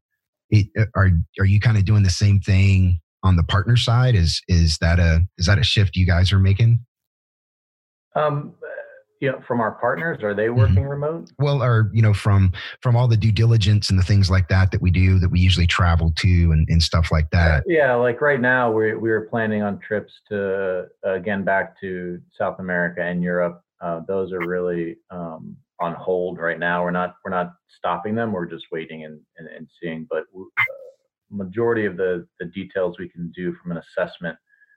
it, 0.50 0.66
uh, 0.78 0.86
are 0.94 1.10
are 1.38 1.44
you 1.44 1.60
kind 1.60 1.76
of 1.76 1.84
doing 1.84 2.02
the 2.02 2.10
same 2.10 2.40
thing 2.40 3.00
on 3.22 3.36
the 3.36 3.44
partner 3.44 3.76
side? 3.76 4.14
Is 4.14 4.42
is 4.48 4.78
that 4.78 4.98
a 4.98 5.20
is 5.38 5.46
that 5.46 5.58
a 5.58 5.62
shift 5.62 5.96
you 5.96 6.06
guys 6.06 6.32
are 6.32 6.38
making? 6.38 6.84
Um, 8.14 8.54
you 9.20 9.30
know, 9.30 9.40
from 9.46 9.60
our 9.60 9.72
partners, 9.72 10.22
are 10.22 10.34
they 10.34 10.48
working 10.48 10.76
mm-hmm. 10.76 10.88
remote? 10.88 11.30
Well, 11.38 11.62
or 11.62 11.90
you 11.92 12.02
know, 12.02 12.14
from 12.14 12.52
from 12.82 12.96
all 12.96 13.08
the 13.08 13.16
due 13.16 13.32
diligence 13.32 13.90
and 13.90 13.98
the 13.98 14.04
things 14.04 14.30
like 14.30 14.48
that 14.48 14.70
that 14.70 14.80
we 14.80 14.90
do 14.90 15.18
that 15.18 15.30
we 15.30 15.40
usually 15.40 15.66
travel 15.66 16.12
to 16.18 16.52
and, 16.52 16.66
and 16.68 16.82
stuff 16.82 17.10
like 17.10 17.30
that. 17.30 17.64
Yeah, 17.66 17.94
like 17.94 18.20
right 18.20 18.40
now 18.40 18.70
we 18.70 18.94
we 18.94 19.10
are 19.10 19.22
planning 19.22 19.62
on 19.62 19.78
trips 19.80 20.12
to 20.28 20.86
again 21.04 21.44
back 21.44 21.78
to 21.80 22.20
South 22.36 22.60
America 22.60 23.02
and 23.02 23.22
Europe. 23.22 23.62
Uh, 23.80 24.00
those 24.06 24.32
are 24.32 24.40
really 24.40 24.96
um, 25.10 25.56
on 25.80 25.94
hold 25.94 26.38
right 26.38 26.58
now. 26.58 26.82
We're 26.82 26.90
not 26.90 27.14
we're 27.24 27.30
not 27.30 27.52
stopping 27.68 28.14
them. 28.14 28.32
We're 28.32 28.46
just 28.46 28.66
waiting 28.72 29.04
and, 29.04 29.20
and, 29.36 29.48
and 29.48 29.68
seeing. 29.80 30.06
But 30.10 30.24
uh, 30.36 30.62
majority 31.30 31.84
of 31.84 31.96
the 31.96 32.26
the 32.40 32.46
details 32.46 32.98
we 32.98 33.08
can 33.08 33.32
do 33.34 33.54
from 33.54 33.72
an 33.72 33.78
assessment 33.78 34.36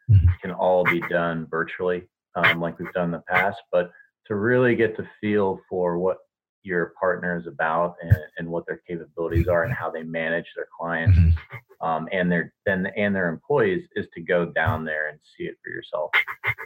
mm-hmm. 0.10 0.28
can 0.42 0.52
all 0.52 0.84
be 0.84 1.02
done 1.10 1.48
virtually, 1.50 2.04
um, 2.36 2.60
like 2.60 2.80
we've 2.80 2.94
done 2.94 3.06
in 3.06 3.12
the 3.12 3.24
past. 3.30 3.62
But 3.72 3.92
to 4.28 4.36
really 4.36 4.76
get 4.76 4.96
to 4.98 5.08
feel 5.20 5.60
for 5.70 5.98
what 5.98 6.18
your 6.64 6.94
partners 7.00 7.48
about 7.48 7.96
and, 8.02 8.16
and, 8.38 8.48
what 8.48 8.66
their 8.68 8.82
capabilities 8.88 9.48
are 9.48 9.64
and 9.64 9.74
how 9.74 9.90
they 9.90 10.04
manage 10.04 10.46
their 10.56 10.68
clients 10.80 11.18
mm-hmm. 11.18 11.88
um, 11.88 12.08
and 12.12 12.32
their 12.32 12.54
then 12.66 12.88
and 12.96 13.16
their 13.16 13.30
employees 13.30 13.84
is 13.96 14.06
to 14.14 14.22
go 14.22 14.46
down 14.46 14.86
there 14.86 15.10
and 15.10 15.20
see 15.38 15.46
it 15.46 15.58
for 15.64 15.72
yourself 15.72 16.12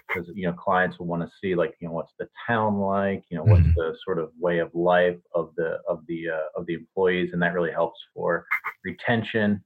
because 0.07 0.29
you 0.33 0.45
know 0.45 0.53
clients 0.53 0.99
will 0.99 1.05
want 1.05 1.21
to 1.21 1.29
see 1.41 1.55
like 1.55 1.75
you 1.79 1.87
know 1.87 1.93
what's 1.93 2.13
the 2.19 2.27
town 2.47 2.79
like 2.79 3.23
you 3.29 3.37
know 3.37 3.43
what's 3.43 3.61
mm-hmm. 3.61 3.79
the 3.79 3.95
sort 4.03 4.19
of 4.19 4.29
way 4.39 4.59
of 4.59 4.73
life 4.73 5.17
of 5.33 5.51
the 5.55 5.77
of 5.87 6.01
the 6.07 6.29
uh, 6.29 6.59
of 6.59 6.65
the 6.65 6.73
employees 6.73 7.29
and 7.33 7.41
that 7.41 7.53
really 7.53 7.71
helps 7.71 7.99
for 8.13 8.45
retention 8.83 9.63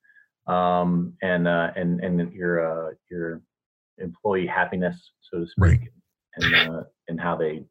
um, 0.47 1.13
and 1.21 1.47
uh, 1.47 1.71
and 1.75 2.03
and 2.03 2.31
your 2.33 2.89
uh, 2.89 2.91
your 3.09 3.41
employee 3.97 4.47
happiness 4.47 4.95
so 5.31 5.39
to 5.39 5.45
speak 5.45 5.57
right. 5.57 5.89
and 6.35 6.55
uh, 6.55 6.83
and 7.07 7.19
how 7.19 7.35
they 7.35 7.63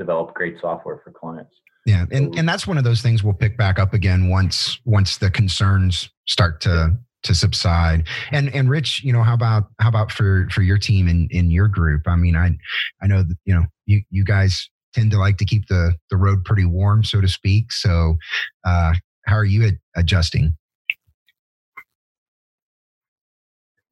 develop 0.00 0.34
great 0.34 0.56
software 0.60 1.00
for 1.04 1.12
clients. 1.12 1.54
Yeah, 1.86 2.04
and 2.10 2.36
and 2.38 2.48
that's 2.48 2.66
one 2.66 2.78
of 2.78 2.84
those 2.84 3.00
things 3.00 3.24
we'll 3.24 3.34
pick 3.34 3.56
back 3.56 3.78
up 3.78 3.94
again 3.94 4.28
once 4.28 4.78
once 4.84 5.18
the 5.18 5.30
concerns 5.30 6.10
start 6.26 6.60
to 6.62 6.96
to 7.22 7.34
subside. 7.34 8.06
And 8.32 8.54
and 8.54 8.68
Rich, 8.68 9.02
you 9.02 9.12
know, 9.12 9.22
how 9.22 9.34
about 9.34 9.64
how 9.80 9.88
about 9.88 10.12
for 10.12 10.48
for 10.50 10.62
your 10.62 10.78
team 10.78 11.08
in 11.08 11.28
in 11.30 11.50
your 11.50 11.68
group? 11.68 12.02
I 12.06 12.16
mean, 12.16 12.36
I 12.36 12.56
I 13.02 13.06
know 13.06 13.22
that, 13.22 13.36
you 13.44 13.54
know 13.54 13.64
you 13.86 14.02
you 14.10 14.24
guys 14.24 14.68
tend 14.92 15.10
to 15.12 15.18
like 15.18 15.38
to 15.38 15.44
keep 15.44 15.68
the 15.68 15.94
the 16.10 16.16
road 16.16 16.44
pretty 16.44 16.64
warm, 16.64 17.02
so 17.04 17.20
to 17.20 17.28
speak. 17.28 17.72
So, 17.72 18.16
uh, 18.64 18.94
how 19.26 19.36
are 19.36 19.44
you 19.44 19.72
adjusting? 19.96 20.56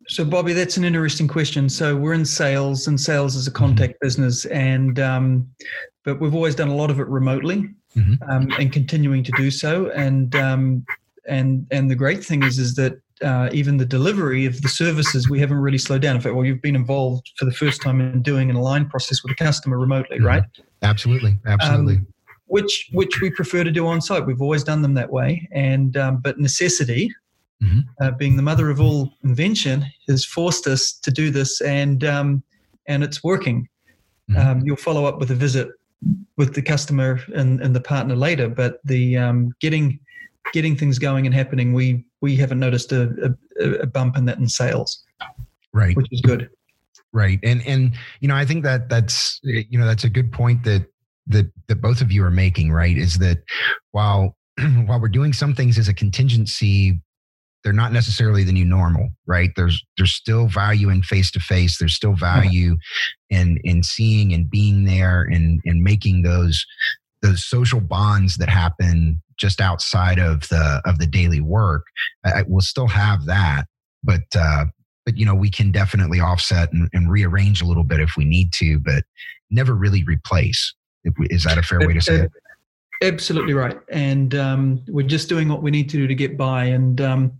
So, 0.08 0.24
Bobby, 0.24 0.54
that's 0.54 0.76
an 0.76 0.84
interesting 0.84 1.28
question. 1.28 1.68
So, 1.68 1.94
we're 1.94 2.14
in 2.14 2.24
sales, 2.24 2.86
and 2.86 2.98
sales 2.98 3.36
is 3.36 3.46
a 3.46 3.50
contact 3.50 3.94
mm-hmm. 3.94 4.06
business, 4.06 4.44
and 4.46 4.98
um, 4.98 5.48
but 6.04 6.20
we've 6.20 6.34
always 6.34 6.54
done 6.54 6.68
a 6.68 6.74
lot 6.74 6.90
of 6.90 6.98
it 6.98 7.06
remotely, 7.08 7.68
mm-hmm. 7.94 8.14
um, 8.30 8.48
and 8.58 8.72
continuing 8.72 9.22
to 9.22 9.32
do 9.32 9.50
so. 9.50 9.90
And 9.90 10.34
um, 10.34 10.86
and 11.26 11.66
and 11.70 11.90
the 11.90 11.94
great 11.94 12.24
thing 12.24 12.42
is, 12.42 12.58
is 12.58 12.74
that 12.76 13.00
uh, 13.22 13.50
even 13.52 13.76
the 13.76 13.84
delivery 13.84 14.46
of 14.46 14.62
the 14.62 14.68
services, 14.68 15.28
we 15.28 15.40
haven't 15.40 15.58
really 15.58 15.78
slowed 15.78 16.02
down. 16.02 16.16
In 16.16 16.22
fact, 16.22 16.34
well, 16.34 16.44
you've 16.44 16.62
been 16.62 16.76
involved 16.76 17.32
for 17.36 17.44
the 17.44 17.52
first 17.52 17.82
time 17.82 18.00
in 18.00 18.22
doing 18.22 18.48
an 18.50 18.56
aligned 18.56 18.90
process 18.90 19.22
with 19.22 19.32
a 19.32 19.34
customer 19.34 19.78
remotely, 19.78 20.16
mm-hmm. 20.16 20.26
right? 20.26 20.42
Absolutely, 20.82 21.38
absolutely. 21.46 21.96
Um, 21.96 22.06
which 22.46 22.88
which 22.92 23.20
we 23.20 23.30
prefer 23.30 23.62
to 23.62 23.70
do 23.70 23.86
on 23.86 24.00
site. 24.00 24.26
We've 24.26 24.40
always 24.40 24.64
done 24.64 24.80
them 24.80 24.94
that 24.94 25.10
way, 25.10 25.46
and 25.52 25.96
um, 25.96 26.18
but 26.18 26.38
necessity 26.38 27.12
mm-hmm. 27.62 27.80
uh, 28.00 28.12
being 28.12 28.36
the 28.36 28.42
mother 28.42 28.70
of 28.70 28.80
all 28.80 29.12
invention, 29.24 29.84
has 30.08 30.24
forced 30.24 30.66
us 30.66 30.92
to 30.92 31.10
do 31.10 31.30
this, 31.30 31.60
and 31.60 32.04
um, 32.04 32.42
and 32.86 33.02
it's 33.02 33.22
working. 33.22 33.68
Mm-hmm. 34.30 34.40
Um, 34.40 34.60
you'll 34.64 34.76
follow 34.76 35.04
up 35.04 35.18
with 35.18 35.30
a 35.30 35.34
visit 35.34 35.68
with 36.36 36.54
the 36.54 36.62
customer 36.62 37.20
and, 37.34 37.60
and 37.60 37.74
the 37.74 37.80
partner 37.80 38.14
later, 38.14 38.48
but 38.48 38.80
the 38.84 39.16
um, 39.16 39.52
getting 39.60 39.98
getting 40.52 40.76
things 40.76 40.98
going 40.98 41.26
and 41.26 41.34
happening, 41.34 41.72
we 41.72 42.04
we 42.20 42.36
haven't 42.36 42.58
noticed 42.58 42.92
a, 42.92 43.34
a, 43.60 43.70
a 43.80 43.86
bump 43.86 44.16
in 44.16 44.24
that 44.26 44.38
in 44.38 44.48
sales, 44.48 45.04
right? 45.72 45.96
Which 45.96 46.08
is 46.10 46.20
good, 46.20 46.50
right? 47.12 47.38
And 47.42 47.66
and 47.66 47.94
you 48.20 48.28
know, 48.28 48.36
I 48.36 48.44
think 48.44 48.64
that 48.64 48.88
that's 48.88 49.40
you 49.42 49.78
know 49.78 49.86
that's 49.86 50.04
a 50.04 50.10
good 50.10 50.32
point 50.32 50.64
that 50.64 50.86
that 51.26 51.50
that 51.66 51.80
both 51.80 52.00
of 52.00 52.12
you 52.12 52.24
are 52.24 52.30
making, 52.30 52.72
right? 52.72 52.96
Is 52.96 53.18
that 53.18 53.42
while 53.92 54.36
while 54.86 55.00
we're 55.00 55.08
doing 55.08 55.32
some 55.32 55.54
things 55.54 55.78
as 55.78 55.88
a 55.88 55.94
contingency 55.94 57.00
they're 57.68 57.74
not 57.74 57.92
necessarily 57.92 58.44
the 58.44 58.52
new 58.52 58.64
normal 58.64 59.10
right? 59.26 59.50
There's 59.56 59.84
there's 59.98 60.14
still 60.14 60.48
value 60.48 60.88
in 60.88 61.02
face 61.02 61.30
to 61.32 61.40
face 61.40 61.76
there's 61.78 61.94
still 61.94 62.14
value 62.14 62.78
in 63.28 63.58
in 63.62 63.82
seeing 63.82 64.32
and 64.32 64.48
being 64.48 64.84
there 64.84 65.20
and 65.20 65.60
and 65.66 65.82
making 65.82 66.22
those 66.22 66.64
those 67.20 67.44
social 67.44 67.80
bonds 67.80 68.38
that 68.38 68.48
happen 68.48 69.20
just 69.36 69.60
outside 69.60 70.18
of 70.18 70.48
the 70.48 70.80
of 70.86 70.98
the 70.98 71.06
daily 71.06 71.42
work. 71.42 71.84
I, 72.24 72.42
we'll 72.46 72.62
still 72.62 72.88
have 72.88 73.26
that 73.26 73.66
but 74.02 74.22
uh 74.34 74.64
but 75.04 75.18
you 75.18 75.26
know 75.26 75.34
we 75.34 75.50
can 75.50 75.70
definitely 75.70 76.20
offset 76.20 76.72
and, 76.72 76.88
and 76.94 77.10
rearrange 77.10 77.60
a 77.60 77.66
little 77.66 77.84
bit 77.84 78.00
if 78.00 78.12
we 78.16 78.24
need 78.24 78.54
to 78.54 78.78
but 78.78 79.04
never 79.50 79.74
really 79.74 80.04
replace. 80.04 80.74
Is 81.04 81.44
that 81.44 81.58
a 81.58 81.62
fair 81.62 81.80
way 81.80 81.92
to 81.92 82.00
say 82.00 82.16
it 82.16 82.32
Absolutely 83.02 83.54
right. 83.54 83.78
And 83.90 84.34
um, 84.34 84.84
we're 84.88 85.06
just 85.06 85.28
doing 85.28 85.48
what 85.48 85.62
we 85.62 85.70
need 85.70 85.88
to 85.90 85.96
do 85.96 86.06
to 86.06 86.14
get 86.14 86.36
by. 86.36 86.64
And, 86.64 87.00
um, 87.00 87.32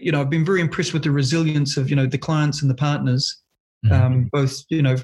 you 0.00 0.10
know, 0.10 0.20
I've 0.20 0.30
been 0.30 0.44
very 0.44 0.60
impressed 0.60 0.92
with 0.92 1.04
the 1.04 1.10
resilience 1.10 1.76
of, 1.76 1.88
you 1.90 1.96
know, 1.96 2.06
the 2.06 2.18
clients 2.18 2.62
and 2.62 2.70
the 2.70 2.74
partners, 2.74 3.42
mm-hmm. 3.86 3.94
um, 3.94 4.28
both, 4.32 4.64
you 4.68 4.82
know, 4.82 4.96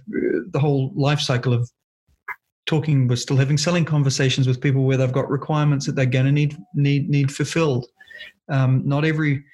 the 0.51 0.59
whole 0.59 0.92
life 0.96 1.20
cycle 1.20 1.53
of 1.53 1.70
talking, 2.66 3.07
we're 3.07 3.14
still 3.14 3.37
having 3.37 3.57
selling 3.57 3.85
conversations 3.85 4.49
with 4.49 4.61
people 4.61 4.85
where 4.85 4.96
they've 4.96 5.12
got 5.12 5.31
requirements 5.31 5.87
that 5.87 5.94
they're 5.94 6.05
going 6.05 6.27
to 6.27 6.33
need, 6.33 6.57
need, 6.75 7.09
need 7.09 7.33
fulfilled. 7.33 7.87
Um, 8.49 8.83
not 8.85 9.05
every, 9.05 9.44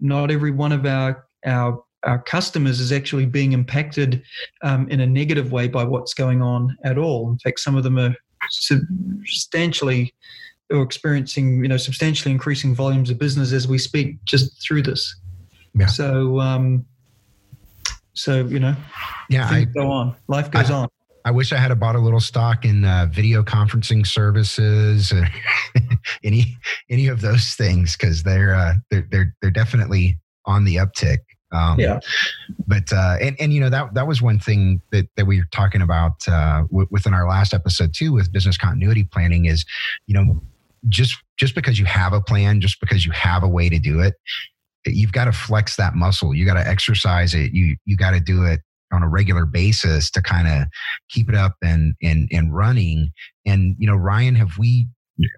not 0.00 0.30
every 0.30 0.52
one 0.52 0.72
of 0.72 0.86
our, 0.86 1.26
our, 1.44 1.84
our 2.04 2.22
customers 2.22 2.80
is 2.80 2.92
actually 2.92 3.26
being 3.26 3.52
impacted 3.52 4.22
um, 4.62 4.88
in 4.88 5.00
a 5.00 5.06
negative 5.06 5.52
way 5.52 5.68
by 5.68 5.84
what's 5.84 6.14
going 6.14 6.40
on 6.40 6.74
at 6.82 6.96
all. 6.96 7.30
In 7.30 7.38
fact, 7.38 7.60
some 7.60 7.76
of 7.76 7.84
them 7.84 7.98
are 7.98 8.14
substantially 8.50 10.14
or 10.70 10.82
experiencing 10.82 11.62
you 11.62 11.68
know 11.68 11.76
substantially 11.76 12.32
increasing 12.32 12.74
volumes 12.74 13.10
of 13.10 13.18
business 13.18 13.52
as 13.52 13.68
we 13.68 13.78
speak 13.78 14.16
just 14.24 14.62
through 14.62 14.82
this 14.82 15.16
yeah. 15.74 15.86
so 15.86 16.40
um 16.40 16.84
so 18.14 18.44
you 18.46 18.58
know 18.58 18.74
yeah 19.28 19.48
I, 19.48 19.64
go 19.64 19.90
on 19.90 20.16
life 20.28 20.50
goes 20.50 20.70
I, 20.70 20.74
on 20.74 20.88
I 21.24 21.30
wish 21.30 21.52
I 21.52 21.56
had 21.56 21.78
bought 21.78 21.94
a 21.94 22.00
little 22.00 22.20
stock 22.20 22.64
in 22.64 22.84
uh, 22.84 23.06
video 23.10 23.42
conferencing 23.42 24.06
services, 24.06 25.12
or 25.12 25.28
any 26.24 26.56
any 26.90 27.06
of 27.06 27.20
those 27.20 27.54
things, 27.54 27.96
because 27.96 28.24
they're, 28.24 28.54
uh, 28.54 28.74
they're 28.90 29.06
they're 29.10 29.34
they're 29.40 29.50
definitely 29.52 30.18
on 30.46 30.64
the 30.64 30.76
uptick. 30.76 31.18
Um, 31.52 31.78
yeah. 31.78 32.00
But 32.66 32.92
uh, 32.92 33.16
and 33.20 33.36
and 33.40 33.52
you 33.52 33.60
know 33.60 33.70
that 33.70 33.94
that 33.94 34.06
was 34.06 34.22
one 34.22 34.38
thing 34.38 34.80
that 34.90 35.08
that 35.16 35.26
we 35.26 35.38
were 35.38 35.48
talking 35.52 35.82
about 35.82 36.26
uh, 36.28 36.62
w- 36.70 36.88
within 36.90 37.14
our 37.14 37.28
last 37.28 37.52
episode 37.52 37.94
too 37.94 38.12
with 38.12 38.32
business 38.32 38.56
continuity 38.56 39.04
planning 39.04 39.44
is, 39.46 39.64
you 40.06 40.14
know, 40.14 40.40
just 40.88 41.16
just 41.36 41.54
because 41.54 41.78
you 41.78 41.84
have 41.84 42.12
a 42.12 42.20
plan, 42.20 42.60
just 42.60 42.80
because 42.80 43.04
you 43.04 43.12
have 43.12 43.42
a 43.42 43.48
way 43.48 43.68
to 43.68 43.78
do 43.78 44.00
it, 44.00 44.14
you've 44.86 45.12
got 45.12 45.26
to 45.26 45.32
flex 45.32 45.76
that 45.76 45.94
muscle. 45.94 46.34
You 46.34 46.44
got 46.46 46.54
to 46.54 46.66
exercise 46.66 47.34
it. 47.34 47.52
You 47.52 47.76
you 47.84 47.96
got 47.96 48.12
to 48.12 48.20
do 48.20 48.44
it 48.44 48.60
on 48.92 49.02
a 49.02 49.08
regular 49.08 49.46
basis 49.46 50.10
to 50.10 50.22
kind 50.22 50.46
of 50.46 50.68
keep 51.08 51.28
it 51.28 51.34
up 51.34 51.56
and 51.62 51.94
and 52.02 52.28
and 52.32 52.54
running. 52.54 53.12
And 53.46 53.76
you 53.78 53.86
know, 53.86 53.96
Ryan, 53.96 54.34
have 54.36 54.58
we 54.58 54.88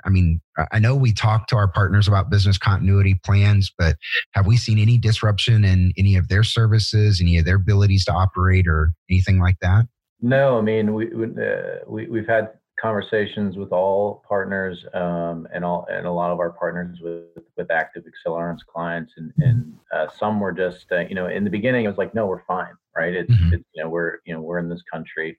I 0.05 0.11
mean, 0.11 0.40
I 0.73 0.79
know 0.79 0.94
we 0.94 1.12
talk 1.12 1.47
to 1.49 1.57
our 1.57 1.68
partners 1.68 2.09
about 2.09 2.31
business 2.31 2.59
continuity 2.59 3.20
plans, 3.25 3.73
but 3.77 3.97
have 4.33 4.47
we 4.47 4.57
seen 4.57 4.79
any 4.79 4.99
disruption 4.99 5.64
in 5.64 5.92
any 5.97 6.16
of 6.16 6.29
their 6.29 6.42
services, 6.42 7.20
any 7.20 7.38
of 7.38 7.44
their 7.44 7.57
abilities 7.57 8.05
to 8.07 8.12
operate, 8.12 8.66
or 8.66 8.92
anything 9.11 9.40
like 9.40 9.57
that? 9.61 9.87
No, 10.20 10.59
I 10.59 10.62
mean, 10.62 10.94
we, 10.94 11.07
uh, 11.07 11.81
we 11.87 12.07
we've 12.07 12.27
had 12.27 12.51
conversations 12.81 13.57
with 13.57 13.73
all 13.73 14.23
partners 14.29 14.85
um, 14.94 15.47
and 15.53 15.64
all 15.64 15.87
and 15.90 16.07
a 16.07 16.11
lot 16.11 16.31
of 16.31 16.40
our 16.40 16.51
partners 16.51 16.99
with 17.01 17.44
with 17.57 17.70
active 17.70 18.05
Accelerance 18.05 18.62
clients 18.66 19.12
and 19.16 19.33
and 19.38 19.75
uh, 19.94 20.07
some 20.09 20.40
were 20.40 20.53
just 20.53 20.87
uh, 20.92 21.01
you 21.01 21.14
know 21.14 21.29
in 21.29 21.44
the 21.44 21.51
beginning 21.51 21.85
it 21.85 21.88
was 21.88 21.99
like 21.99 22.14
no 22.14 22.27
we're 22.27 22.44
fine 22.44 22.75
right 22.97 23.14
it's, 23.14 23.31
mm-hmm. 23.31 23.55
it's 23.55 23.64
you 23.75 23.83
know 23.83 23.88
we're 23.88 24.18
you 24.27 24.35
know 24.35 24.40
we're 24.40 24.59
in 24.59 24.68
this 24.68 24.83
country 24.92 25.38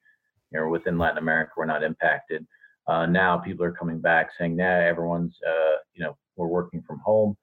you 0.52 0.60
know 0.60 0.70
within 0.70 0.98
Latin 0.98 1.18
America 1.18 1.52
we're 1.58 1.66
not 1.66 1.84
impacted 1.84 2.48
uh, 2.88 3.06
now 3.06 3.38
people 3.38 3.66
are 3.66 3.72
coming 3.72 4.00
back 4.00 4.30
saying, 4.38 4.56
"Nah, 4.56 4.64
everyone's 4.66 5.38
uh, 5.48 5.78
you 5.94 6.04
know 6.04 6.18
we're 6.36 6.48
working 6.48 6.84
from 6.86 7.00
home. 7.00 7.38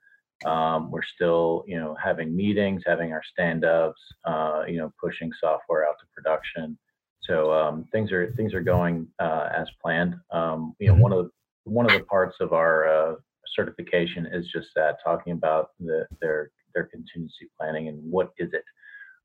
Um, 0.44 0.90
we're 0.90 1.02
still 1.02 1.64
you 1.66 1.78
know 1.78 1.96
having 2.02 2.34
meetings, 2.34 2.82
having 2.86 3.12
our 3.12 3.22
stand-ups, 3.32 4.00
uh, 4.24 4.62
you 4.68 4.78
know 4.78 4.92
pushing 5.00 5.32
software 5.40 5.86
out 5.86 5.96
to 6.00 6.06
production. 6.14 6.78
So 7.20 7.52
um, 7.52 7.86
things 7.92 8.12
are 8.12 8.32
things 8.36 8.54
are 8.54 8.60
going 8.60 9.06
uh, 9.20 9.48
as 9.56 9.68
planned. 9.82 10.16
Um, 10.30 10.74
you 10.78 10.88
know 10.88 10.94
one 10.94 11.12
of 11.12 11.24
the 11.24 11.30
one 11.64 11.86
of 11.86 11.92
the 11.92 12.04
parts 12.04 12.36
of 12.40 12.52
our 12.52 12.88
uh, 12.88 13.14
certification 13.54 14.26
is 14.26 14.48
just 14.48 14.68
that 14.74 14.96
talking 15.04 15.32
about 15.32 15.70
the, 15.78 16.06
their 16.20 16.50
their 16.74 16.84
contingency 16.84 17.48
planning 17.58 17.88
and 17.88 17.98
what 18.10 18.30
is 18.38 18.52
it. 18.52 18.64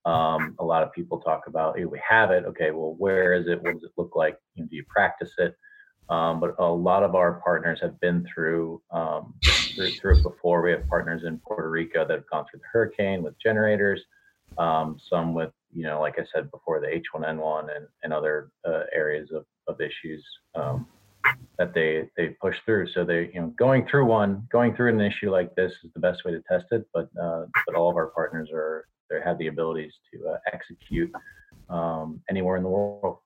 Um, 0.05 0.55
a 0.59 0.63
lot 0.63 0.83
of 0.83 0.93
people 0.93 1.19
talk 1.19 1.47
about, 1.47 1.77
hey, 1.77 1.85
we 1.85 1.99
have 2.07 2.31
it. 2.31 2.45
Okay, 2.45 2.71
well, 2.71 2.95
where 2.97 3.33
is 3.33 3.47
it? 3.47 3.61
What 3.61 3.73
does 3.73 3.83
it 3.83 3.91
look 3.97 4.15
like? 4.15 4.37
You 4.55 4.63
know, 4.63 4.69
do 4.69 4.75
you 4.75 4.85
practice 4.87 5.33
it? 5.37 5.55
Um, 6.09 6.39
but 6.39 6.55
a 6.57 6.65
lot 6.65 7.03
of 7.03 7.15
our 7.15 7.41
partners 7.41 7.79
have 7.81 7.99
been 7.99 8.25
through, 8.33 8.81
um, 8.91 9.33
through, 9.75 9.91
through 9.91 10.17
it 10.19 10.23
before. 10.23 10.61
We 10.61 10.71
have 10.71 10.87
partners 10.87 11.23
in 11.25 11.37
Puerto 11.39 11.69
Rico 11.69 12.07
that 12.07 12.13
have 12.13 12.29
gone 12.29 12.45
through 12.49 12.59
the 12.59 12.65
hurricane 12.71 13.23
with 13.23 13.33
generators. 13.43 14.01
Um, 14.57 14.97
some 15.09 15.33
with, 15.33 15.51
you 15.73 15.83
know, 15.83 15.99
like 15.99 16.15
I 16.17 16.23
said 16.33 16.49
before, 16.49 16.79
the 16.79 16.87
H1N1 16.87 17.75
and, 17.75 17.87
and 18.03 18.13
other 18.13 18.51
uh, 18.65 18.83
areas 18.95 19.29
of, 19.35 19.45
of 19.67 19.81
issues 19.81 20.25
um, 20.55 20.87
that 21.57 21.73
they 21.73 22.09
they 22.15 22.29
push 22.41 22.55
through. 22.65 22.87
So 22.93 23.03
they, 23.03 23.29
you 23.33 23.41
know, 23.41 23.53
going 23.57 23.85
through 23.87 24.05
one, 24.05 24.47
going 24.51 24.75
through 24.75 24.89
an 24.89 25.01
issue 25.01 25.29
like 25.29 25.53
this 25.55 25.73
is 25.83 25.91
the 25.93 25.99
best 25.99 26.23
way 26.23 26.31
to 26.31 26.41
test 26.49 26.65
it. 26.71 26.87
But 26.93 27.09
uh, 27.21 27.45
but 27.65 27.75
all 27.75 27.89
of 27.89 27.97
our 27.97 28.07
partners 28.07 28.49
are 28.53 28.87
they 29.09 29.19
have 29.23 29.37
the 29.37 29.47
abilities 29.47 29.91
to 30.13 30.29
uh, 30.29 30.37
execute 30.53 31.11
um, 31.69 32.21
anywhere 32.29 32.57
in 32.57 32.63
the 32.63 32.69
world. 32.69 33.17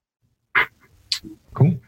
Cool. 1.54 1.80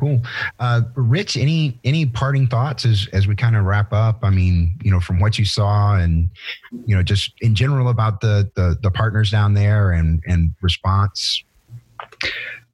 Cool. 0.00 0.20
Uh, 0.58 0.82
Rich, 0.94 1.36
any 1.36 1.78
any 1.84 2.06
parting 2.06 2.46
thoughts 2.46 2.84
as 2.84 3.06
as 3.12 3.26
we 3.26 3.36
kind 3.36 3.54
of 3.54 3.64
wrap 3.64 3.92
up? 3.92 4.20
I 4.22 4.30
mean, 4.30 4.76
you 4.82 4.90
know, 4.90 5.00
from 5.00 5.20
what 5.20 5.38
you 5.38 5.44
saw 5.44 5.96
and 5.96 6.30
you 6.86 6.96
know, 6.96 7.02
just 7.02 7.32
in 7.40 7.54
general 7.54 7.88
about 7.88 8.20
the 8.20 8.50
the, 8.54 8.76
the 8.82 8.90
partners 8.90 9.30
down 9.30 9.54
there 9.54 9.92
and 9.92 10.22
and 10.26 10.54
response. 10.62 11.44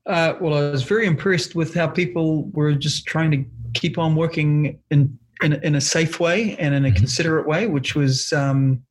Uh, 0.06 0.34
well, 0.40 0.54
I 0.54 0.70
was 0.70 0.84
very 0.84 1.06
impressed 1.06 1.56
with 1.56 1.74
how 1.74 1.88
people 1.88 2.44
were 2.52 2.72
just 2.72 3.06
trying 3.06 3.32
to 3.32 3.44
keep 3.74 3.98
on 3.98 4.14
working 4.14 4.78
in 4.90 5.18
in, 5.42 5.54
in 5.64 5.74
a 5.74 5.80
safe 5.80 6.20
way 6.20 6.56
and 6.58 6.74
in 6.74 6.84
a 6.84 6.88
mm-hmm. 6.88 6.96
considerate 6.96 7.46
way, 7.46 7.66
which 7.66 7.94
was. 7.94 8.32
Um, 8.32 8.82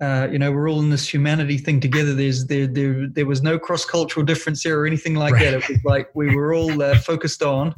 uh, 0.00 0.28
you 0.30 0.38
know, 0.38 0.50
we're 0.50 0.68
all 0.68 0.80
in 0.80 0.90
this 0.90 1.12
humanity 1.12 1.56
thing 1.56 1.80
together. 1.80 2.14
There's 2.14 2.46
there 2.46 2.66
there 2.66 3.06
there 3.08 3.26
was 3.26 3.42
no 3.42 3.58
cross 3.58 3.84
cultural 3.84 4.24
difference 4.24 4.62
here 4.62 4.80
or 4.80 4.86
anything 4.86 5.14
like 5.14 5.34
right. 5.34 5.44
that. 5.44 5.54
It 5.54 5.68
was 5.68 5.84
like 5.84 6.10
we 6.14 6.34
were 6.34 6.52
all 6.52 6.82
uh, 6.82 6.98
focused 6.98 7.42
on 7.42 7.74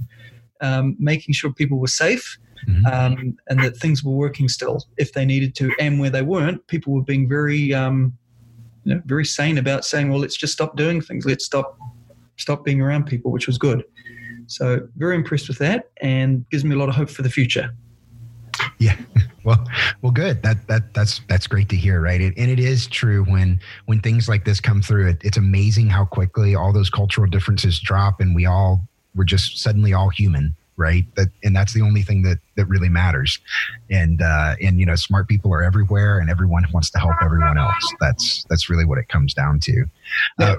um, 0.61 0.97
making 0.99 1.35
sure 1.35 1.53
people 1.53 1.79
were 1.79 1.87
safe 1.87 2.39
mm-hmm. 2.67 2.87
um, 2.87 3.37
and 3.49 3.63
that 3.63 3.77
things 3.77 4.03
were 4.03 4.13
working 4.13 4.49
still 4.49 4.85
if 4.97 5.13
they 5.13 5.25
needed 5.25 5.55
to, 5.57 5.73
and 5.79 6.01
where 6.01 6.11
they 6.11 6.23
weren't, 6.23 6.67
people 6.69 6.93
were 6.93 7.03
being 7.03 7.29
very 7.29 7.75
um, 7.75 8.17
you 8.85 8.95
know 8.95 9.03
very 9.05 9.25
sane 9.25 9.59
about 9.59 9.85
saying, 9.85 10.09
well, 10.09 10.21
let's 10.21 10.37
just 10.37 10.53
stop 10.53 10.77
doing 10.77 11.01
things. 11.01 11.27
Let's 11.27 11.45
stop 11.45 11.79
stop 12.37 12.65
being 12.65 12.81
around 12.81 13.05
people, 13.07 13.31
which 13.31 13.47
was 13.47 13.59
good. 13.59 13.85
So 14.47 14.89
very 14.97 15.17
impressed 15.17 15.49
with 15.49 15.59
that, 15.59 15.91
and 16.01 16.49
gives 16.51 16.65
me 16.65 16.75
a 16.75 16.79
lot 16.79 16.89
of 16.89 16.95
hope 16.95 17.11
for 17.11 17.23
the 17.23 17.31
future. 17.31 17.75
Yeah. 18.79 18.97
Well, 19.47 19.65
well, 20.03 20.11
good. 20.11 20.43
That 20.43 20.67
that 20.67 20.93
that's 20.93 21.21
that's 21.29 21.47
great 21.47 21.69
to 21.69 21.77
hear, 21.77 22.01
right? 22.01 22.21
It, 22.21 22.35
and 22.37 22.51
it 22.51 22.59
is 22.59 22.89
true 22.89 23.23
when 23.25 23.61
when 23.85 24.01
things 24.01 24.29
like 24.29 24.45
this 24.45 24.61
come 24.61 24.83
through. 24.83 25.11
It, 25.11 25.19
it's 25.23 25.37
amazing 25.37 25.89
how 25.89 26.05
quickly 26.05 26.57
all 26.57 26.73
those 26.73 26.91
cultural 26.91 27.29
differences 27.29 27.79
drop, 27.79 28.21
and 28.21 28.35
we 28.35 28.45
all 28.45 28.83
we're 29.15 29.23
just 29.23 29.59
suddenly 29.59 29.93
all 29.93 30.09
human, 30.09 30.57
right? 30.77 31.05
That 31.15 31.29
and 31.45 31.55
that's 31.55 31.73
the 31.73 31.83
only 31.83 32.03
thing 32.03 32.23
that 32.23 32.39
that 32.57 32.67
really 32.67 32.89
matters. 32.89 33.39
And 33.89 34.21
uh, 34.21 34.57
and 34.61 34.81
you 34.81 34.87
know, 34.87 34.97
smart 34.97 35.29
people 35.29 35.55
are 35.55 35.63
everywhere, 35.63 36.19
and 36.19 36.29
everyone 36.29 36.67
wants 36.73 36.91
to 36.91 36.99
help 36.99 37.15
everyone 37.23 37.57
else. 37.57 37.95
That's 38.01 38.45
that's 38.51 38.69
really 38.69 38.85
what 38.85 38.99
it 38.99 39.09
comes 39.09 39.33
down 39.33 39.61
to. 39.61 39.85
Uh, 40.41 40.57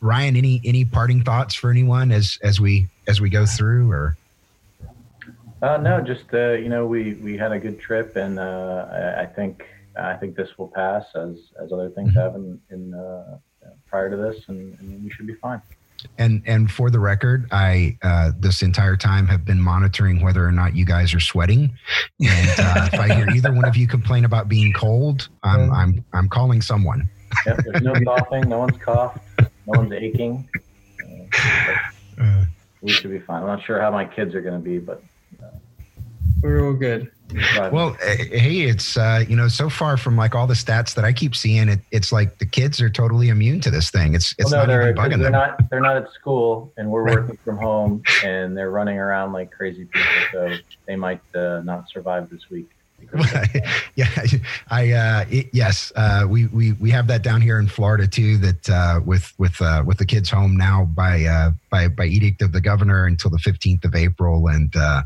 Ryan, 0.00 0.36
any 0.36 0.60
any 0.64 0.84
parting 0.84 1.24
thoughts 1.24 1.56
for 1.56 1.72
anyone 1.72 2.12
as 2.12 2.38
as 2.44 2.60
we 2.60 2.86
as 3.08 3.20
we 3.20 3.30
go 3.30 3.46
through, 3.46 3.90
or 3.90 4.16
uh, 5.62 5.76
no, 5.78 6.00
just 6.00 6.32
uh, 6.32 6.52
you 6.52 6.68
know, 6.68 6.86
we 6.86 7.14
we 7.14 7.36
had 7.36 7.52
a 7.52 7.58
good 7.58 7.80
trip, 7.80 8.16
and 8.16 8.38
uh, 8.38 8.86
I, 8.90 9.22
I, 9.22 9.26
think 9.26 9.64
I 9.98 10.14
think 10.14 10.36
this 10.36 10.56
will 10.56 10.68
pass 10.68 11.04
as 11.14 11.36
as 11.62 11.72
other 11.72 11.90
things 11.90 12.10
mm-hmm. 12.10 12.18
have 12.18 12.34
in, 12.36 12.60
in 12.70 12.94
uh, 12.94 13.38
prior 13.86 14.10
to 14.10 14.16
this, 14.16 14.44
and, 14.48 14.78
and, 14.78 15.02
we 15.02 15.10
should 15.10 15.26
be 15.26 15.34
fine. 15.34 15.60
And 16.18 16.42
and 16.46 16.70
for 16.70 16.90
the 16.90 17.00
record, 17.00 17.48
I 17.50 17.98
uh, 18.02 18.30
this 18.38 18.62
entire 18.62 18.96
time 18.96 19.26
have 19.26 19.44
been 19.44 19.60
monitoring 19.60 20.22
whether 20.22 20.46
or 20.46 20.52
not 20.52 20.76
you 20.76 20.84
guys 20.84 21.12
are 21.12 21.20
sweating. 21.20 21.76
And 22.20 22.60
uh, 22.60 22.88
if 22.92 23.00
I 23.00 23.12
hear 23.14 23.28
either 23.30 23.52
one 23.52 23.64
of 23.64 23.76
you 23.76 23.88
complain 23.88 24.24
about 24.24 24.48
being 24.48 24.72
cold, 24.72 25.28
I'm 25.42 25.72
I'm 25.72 26.04
I'm 26.12 26.28
calling 26.28 26.62
someone. 26.62 27.08
Yep, 27.46 27.58
there's 27.64 27.82
no 27.82 27.94
coughing. 27.94 28.48
No 28.48 28.58
one's 28.58 28.78
coughed. 28.78 29.18
No 29.40 29.48
one's 29.66 29.92
aching. 29.92 30.48
we 32.80 32.92
should 32.92 33.10
be 33.10 33.18
fine. 33.18 33.42
I'm 33.42 33.48
not 33.48 33.64
sure 33.64 33.80
how 33.80 33.90
my 33.90 34.04
kids 34.04 34.36
are 34.36 34.40
going 34.40 34.54
to 34.54 34.64
be, 34.64 34.78
but 34.78 35.02
we're 36.42 36.66
all 36.66 36.74
good. 36.74 37.10
Well, 37.72 37.96
eh, 38.02 38.16
hey, 38.16 38.60
it's 38.62 38.96
uh, 38.96 39.24
you 39.28 39.36
know 39.36 39.48
so 39.48 39.68
far 39.68 39.96
from 39.96 40.16
like 40.16 40.34
all 40.34 40.46
the 40.46 40.54
stats 40.54 40.94
that 40.94 41.04
I 41.04 41.12
keep 41.12 41.36
seeing, 41.36 41.68
it, 41.68 41.80
it's 41.90 42.10
like 42.10 42.38
the 42.38 42.46
kids 42.46 42.80
are 42.80 42.88
totally 42.88 43.28
immune 43.28 43.60
to 43.60 43.70
this 43.70 43.90
thing. 43.90 44.14
It's 44.14 44.34
it's 44.38 44.50
well, 44.50 44.66
no, 44.66 44.74
not 44.74 44.82
even 44.82 44.96
bugging 44.96 45.08
they're 45.10 45.18
them. 45.18 45.32
Not 45.32 45.70
they're 45.70 45.80
not 45.80 45.96
at 45.96 46.10
school, 46.12 46.72
and 46.78 46.90
we're 46.90 47.02
right. 47.02 47.16
working 47.16 47.38
from 47.44 47.58
home, 47.58 48.02
and 48.24 48.56
they're 48.56 48.70
running 48.70 48.96
around 48.96 49.32
like 49.32 49.50
crazy 49.50 49.84
people. 49.84 50.10
So 50.32 50.56
they 50.86 50.96
might 50.96 51.20
uh, 51.34 51.60
not 51.64 51.90
survive 51.90 52.30
this 52.30 52.48
week. 52.48 52.70
yeah, 53.94 54.08
I 54.70 54.92
uh, 54.92 55.24
it, 55.30 55.48
yes, 55.52 55.92
uh, 55.96 56.26
we 56.28 56.46
we 56.46 56.72
we 56.72 56.90
have 56.90 57.06
that 57.06 57.22
down 57.22 57.40
here 57.40 57.58
in 57.58 57.68
Florida 57.68 58.06
too. 58.06 58.38
That 58.38 58.68
uh, 58.68 59.00
with 59.04 59.32
with 59.38 59.60
uh, 59.62 59.84
with 59.86 59.98
the 59.98 60.04
kids 60.04 60.30
home 60.30 60.56
now 60.56 60.84
by 60.84 61.24
uh, 61.24 61.52
by 61.70 61.88
by 61.88 62.06
edict 62.06 62.42
of 62.42 62.52
the 62.52 62.60
governor 62.60 63.06
until 63.06 63.30
the 63.30 63.38
fifteenth 63.38 63.84
of 63.84 63.94
April, 63.94 64.48
and 64.48 64.74
uh, 64.74 65.02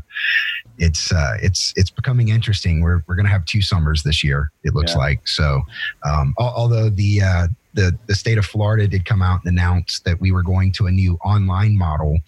it's 0.77 1.11
uh, 1.11 1.37
it's 1.41 1.73
it's 1.75 1.89
becoming 1.89 2.29
interesting. 2.29 2.81
We're 2.81 3.03
we're 3.07 3.15
going 3.15 3.25
to 3.25 3.31
have 3.31 3.45
two 3.45 3.61
summers 3.61 4.03
this 4.03 4.23
year. 4.23 4.51
It 4.63 4.73
looks 4.73 4.93
yeah. 4.93 4.99
like 4.99 5.27
so. 5.27 5.61
Um, 6.03 6.33
although 6.37 6.89
the 6.89 7.21
uh, 7.21 7.47
the 7.73 7.97
the 8.07 8.15
state 8.15 8.37
of 8.37 8.45
Florida 8.45 8.87
did 8.87 9.05
come 9.05 9.21
out 9.21 9.41
and 9.43 9.51
announce 9.51 9.99
that 10.01 10.19
we 10.19 10.31
were 10.31 10.43
going 10.43 10.71
to 10.73 10.87
a 10.87 10.91
new 10.91 11.15
online 11.23 11.77
model 11.77 12.19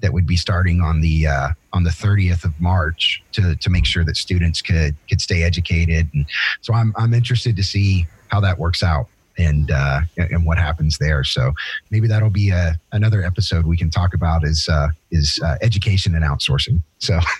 that 0.00 0.12
would 0.12 0.26
be 0.26 0.36
starting 0.36 0.80
on 0.80 1.00
the 1.00 1.26
uh, 1.26 1.48
on 1.72 1.84
the 1.84 1.90
30th 1.90 2.44
of 2.44 2.58
March 2.60 3.22
to 3.32 3.54
to 3.56 3.70
make 3.70 3.84
sure 3.84 4.04
that 4.04 4.16
students 4.16 4.62
could 4.62 4.96
could 5.08 5.20
stay 5.20 5.42
educated. 5.42 6.08
And 6.14 6.26
so 6.60 6.74
I'm 6.74 6.94
I'm 6.96 7.14
interested 7.14 7.56
to 7.56 7.62
see 7.62 8.06
how 8.28 8.40
that 8.40 8.58
works 8.58 8.82
out 8.82 9.08
and 9.38 9.70
uh, 9.70 10.00
and 10.16 10.44
what 10.44 10.58
happens 10.58 10.98
there. 10.98 11.24
So 11.24 11.52
maybe 11.90 12.08
that'll 12.08 12.30
be 12.30 12.50
a, 12.50 12.78
another 12.92 13.22
episode 13.22 13.66
we 13.66 13.76
can 13.76 13.90
talk 13.90 14.14
about 14.14 14.44
is 14.44 14.68
uh, 14.68 14.88
is 15.10 15.40
uh, 15.44 15.56
education 15.60 16.14
and 16.14 16.24
outsourcing. 16.24 16.82
So. 16.98 17.18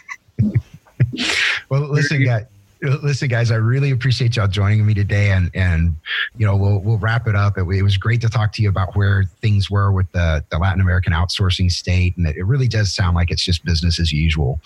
well, 1.68 1.88
listen, 1.88 2.24
guys. 2.24 2.46
Listen, 2.82 3.28
guys, 3.28 3.50
I 3.50 3.56
really 3.56 3.90
appreciate 3.90 4.36
y'all 4.36 4.48
joining 4.48 4.86
me 4.86 4.94
today, 4.94 5.32
and 5.32 5.50
and 5.54 5.94
you 6.38 6.46
know 6.46 6.56
we'll 6.56 6.78
we'll 6.78 6.96
wrap 6.96 7.28
it 7.28 7.34
up. 7.34 7.58
It, 7.58 7.68
it 7.68 7.82
was 7.82 7.98
great 7.98 8.22
to 8.22 8.30
talk 8.30 8.52
to 8.54 8.62
you 8.62 8.70
about 8.70 8.96
where 8.96 9.24
things 9.42 9.70
were 9.70 9.92
with 9.92 10.10
the 10.12 10.42
the 10.48 10.58
Latin 10.58 10.80
American 10.80 11.12
outsourcing 11.12 11.70
state, 11.70 12.16
and 12.16 12.26
it, 12.26 12.42
really 12.46 12.68
does 12.68 12.90
sound 12.90 13.16
like 13.16 13.30
it's 13.30 13.44
just 13.44 13.66
business 13.66 14.00
as 14.00 14.12
usual. 14.12 14.60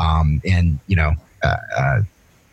Um, 0.00 0.42
and 0.44 0.80
you 0.88 0.96
know, 0.96 1.12
uh, 1.44 1.56
uh, 1.76 2.00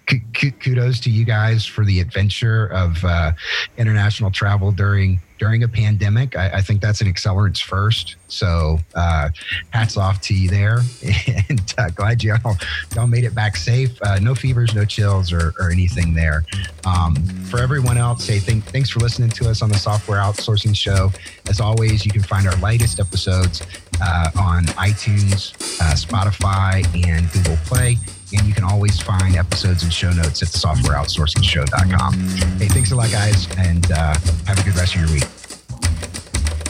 kudos 0.08 1.00
to 1.02 1.10
you 1.10 1.26
guys 1.26 1.66
for 1.66 1.84
the 1.84 2.00
adventure 2.00 2.68
of 2.68 3.04
uh, 3.04 3.32
international 3.78 4.32
travel 4.32 4.72
during 4.72 5.20
during 5.38 5.64
a 5.64 5.68
pandemic. 5.68 6.36
I, 6.36 6.50
I, 6.56 6.62
think 6.62 6.82
that's 6.82 7.02
an 7.02 7.08
Accelerance 7.08 7.62
first. 7.62 8.16
So 8.28 8.80
uh, 8.96 9.30
hats 9.70 9.96
off 9.96 10.20
to 10.22 10.34
you 10.34 10.50
there, 10.50 10.80
and 11.50 11.74
uh, 11.78 11.90
glad 11.92 12.24
y'all 12.24 12.58
y'all 12.96 13.08
made 13.08 13.24
it 13.24 13.36
back 13.36 13.56
safe. 13.56 14.02
Uh, 14.02 14.20
no 14.20 14.34
fevers, 14.34 14.74
no 14.74 14.86
chills, 14.86 15.32
or, 15.32 15.54
or 15.60 15.70
anything 15.70 16.14
there. 16.14 16.44
Um, 16.86 17.16
for 17.50 17.60
everyone 17.60 17.98
else, 17.98 18.24
say 18.24 18.40
th- 18.40 18.64
thanks 18.64 18.90
for 18.90 19.00
listening 19.00 19.30
to 19.32 19.50
us 19.50 19.62
on 19.62 19.70
the 19.70 19.78
Software 19.78 20.20
Outsourcing 20.20 20.76
Show. 20.76 21.12
As 21.48 21.60
always, 21.60 22.06
you 22.06 22.12
can 22.12 22.24
find 22.24 22.48
our 22.48 22.56
latest 22.58 23.00
episodes 23.00 23.62
uh, 24.02 24.32
on 24.40 24.66
iTunes, 24.66 25.54
uh, 25.82 25.94
Spotify, 25.94 26.84
and 27.08 27.32
Google 27.32 27.58
Play. 27.66 27.98
And 28.36 28.46
you 28.46 28.54
can 28.54 28.66
always 28.66 29.00
find 29.00 29.38
episodes 29.38 29.84
and 29.84 29.94
show 29.94 30.12
notes 30.12 30.42
at 30.42 30.50
softwareoutsourcingshow.com. 30.50 32.14
Hey, 32.60 32.68
thanks 32.68 32.92
a 32.92 32.96
lot, 32.96 33.10
guys, 33.10 33.48
and 33.58 33.90
uh, 33.92 34.16
have 34.46 34.60
a 34.60 34.64
good 34.64 34.76
rest 34.76 34.96
of 34.96 35.02
your 35.02 35.10
week. 35.12 35.24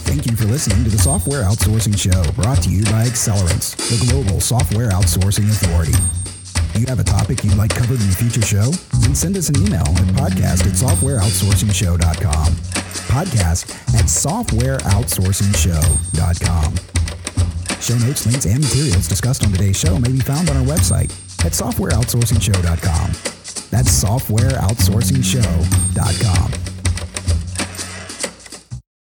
Thank 0.06 0.28
you 0.28 0.36
for 0.38 0.46
listening 0.46 0.84
to 0.84 0.90
the 0.90 0.98
Software 0.98 1.44
Outsourcing 1.44 1.98
Show, 1.98 2.24
brought 2.34 2.62
to 2.64 2.70
you 2.70 2.84
by 2.86 3.06
Accelerance, 3.06 3.76
the 3.76 3.98
global 4.10 4.40
software 4.40 4.90
outsourcing 4.92 5.50
authority. 5.50 5.92
Do 6.74 6.80
you 6.80 6.86
have 6.88 7.00
a 7.00 7.04
topic 7.04 7.44
you'd 7.44 7.58
like 7.58 7.72
covered 7.72 8.00
in 8.00 8.08
a 8.08 8.12
future 8.14 8.42
show? 8.42 8.72
Then 9.02 9.14
send 9.16 9.36
us 9.36 9.50
an 9.50 9.58
email 9.58 9.82
at 9.82 10.08
podcast 10.16 10.66
at 10.66 10.74
softwareoutsourcingshow.com. 10.78 12.54
Podcast 13.10 13.70
at 13.98 14.06
softwareoutsourcingshow.com. 14.06 16.76
Show 17.82 17.98
notes, 18.06 18.26
links, 18.26 18.46
and 18.46 18.62
materials 18.64 19.08
discussed 19.08 19.44
on 19.44 19.52
today's 19.52 19.78
show 19.80 19.98
may 20.00 20.12
be 20.12 20.20
found 20.20 20.50
on 20.50 20.58
our 20.58 20.64
website 20.64 21.12
at 21.46 21.54
softwareoutsourcingshow.com. 21.54 23.12
That's 23.70 24.04
softwareoutsourcingshow.com. 24.04 26.77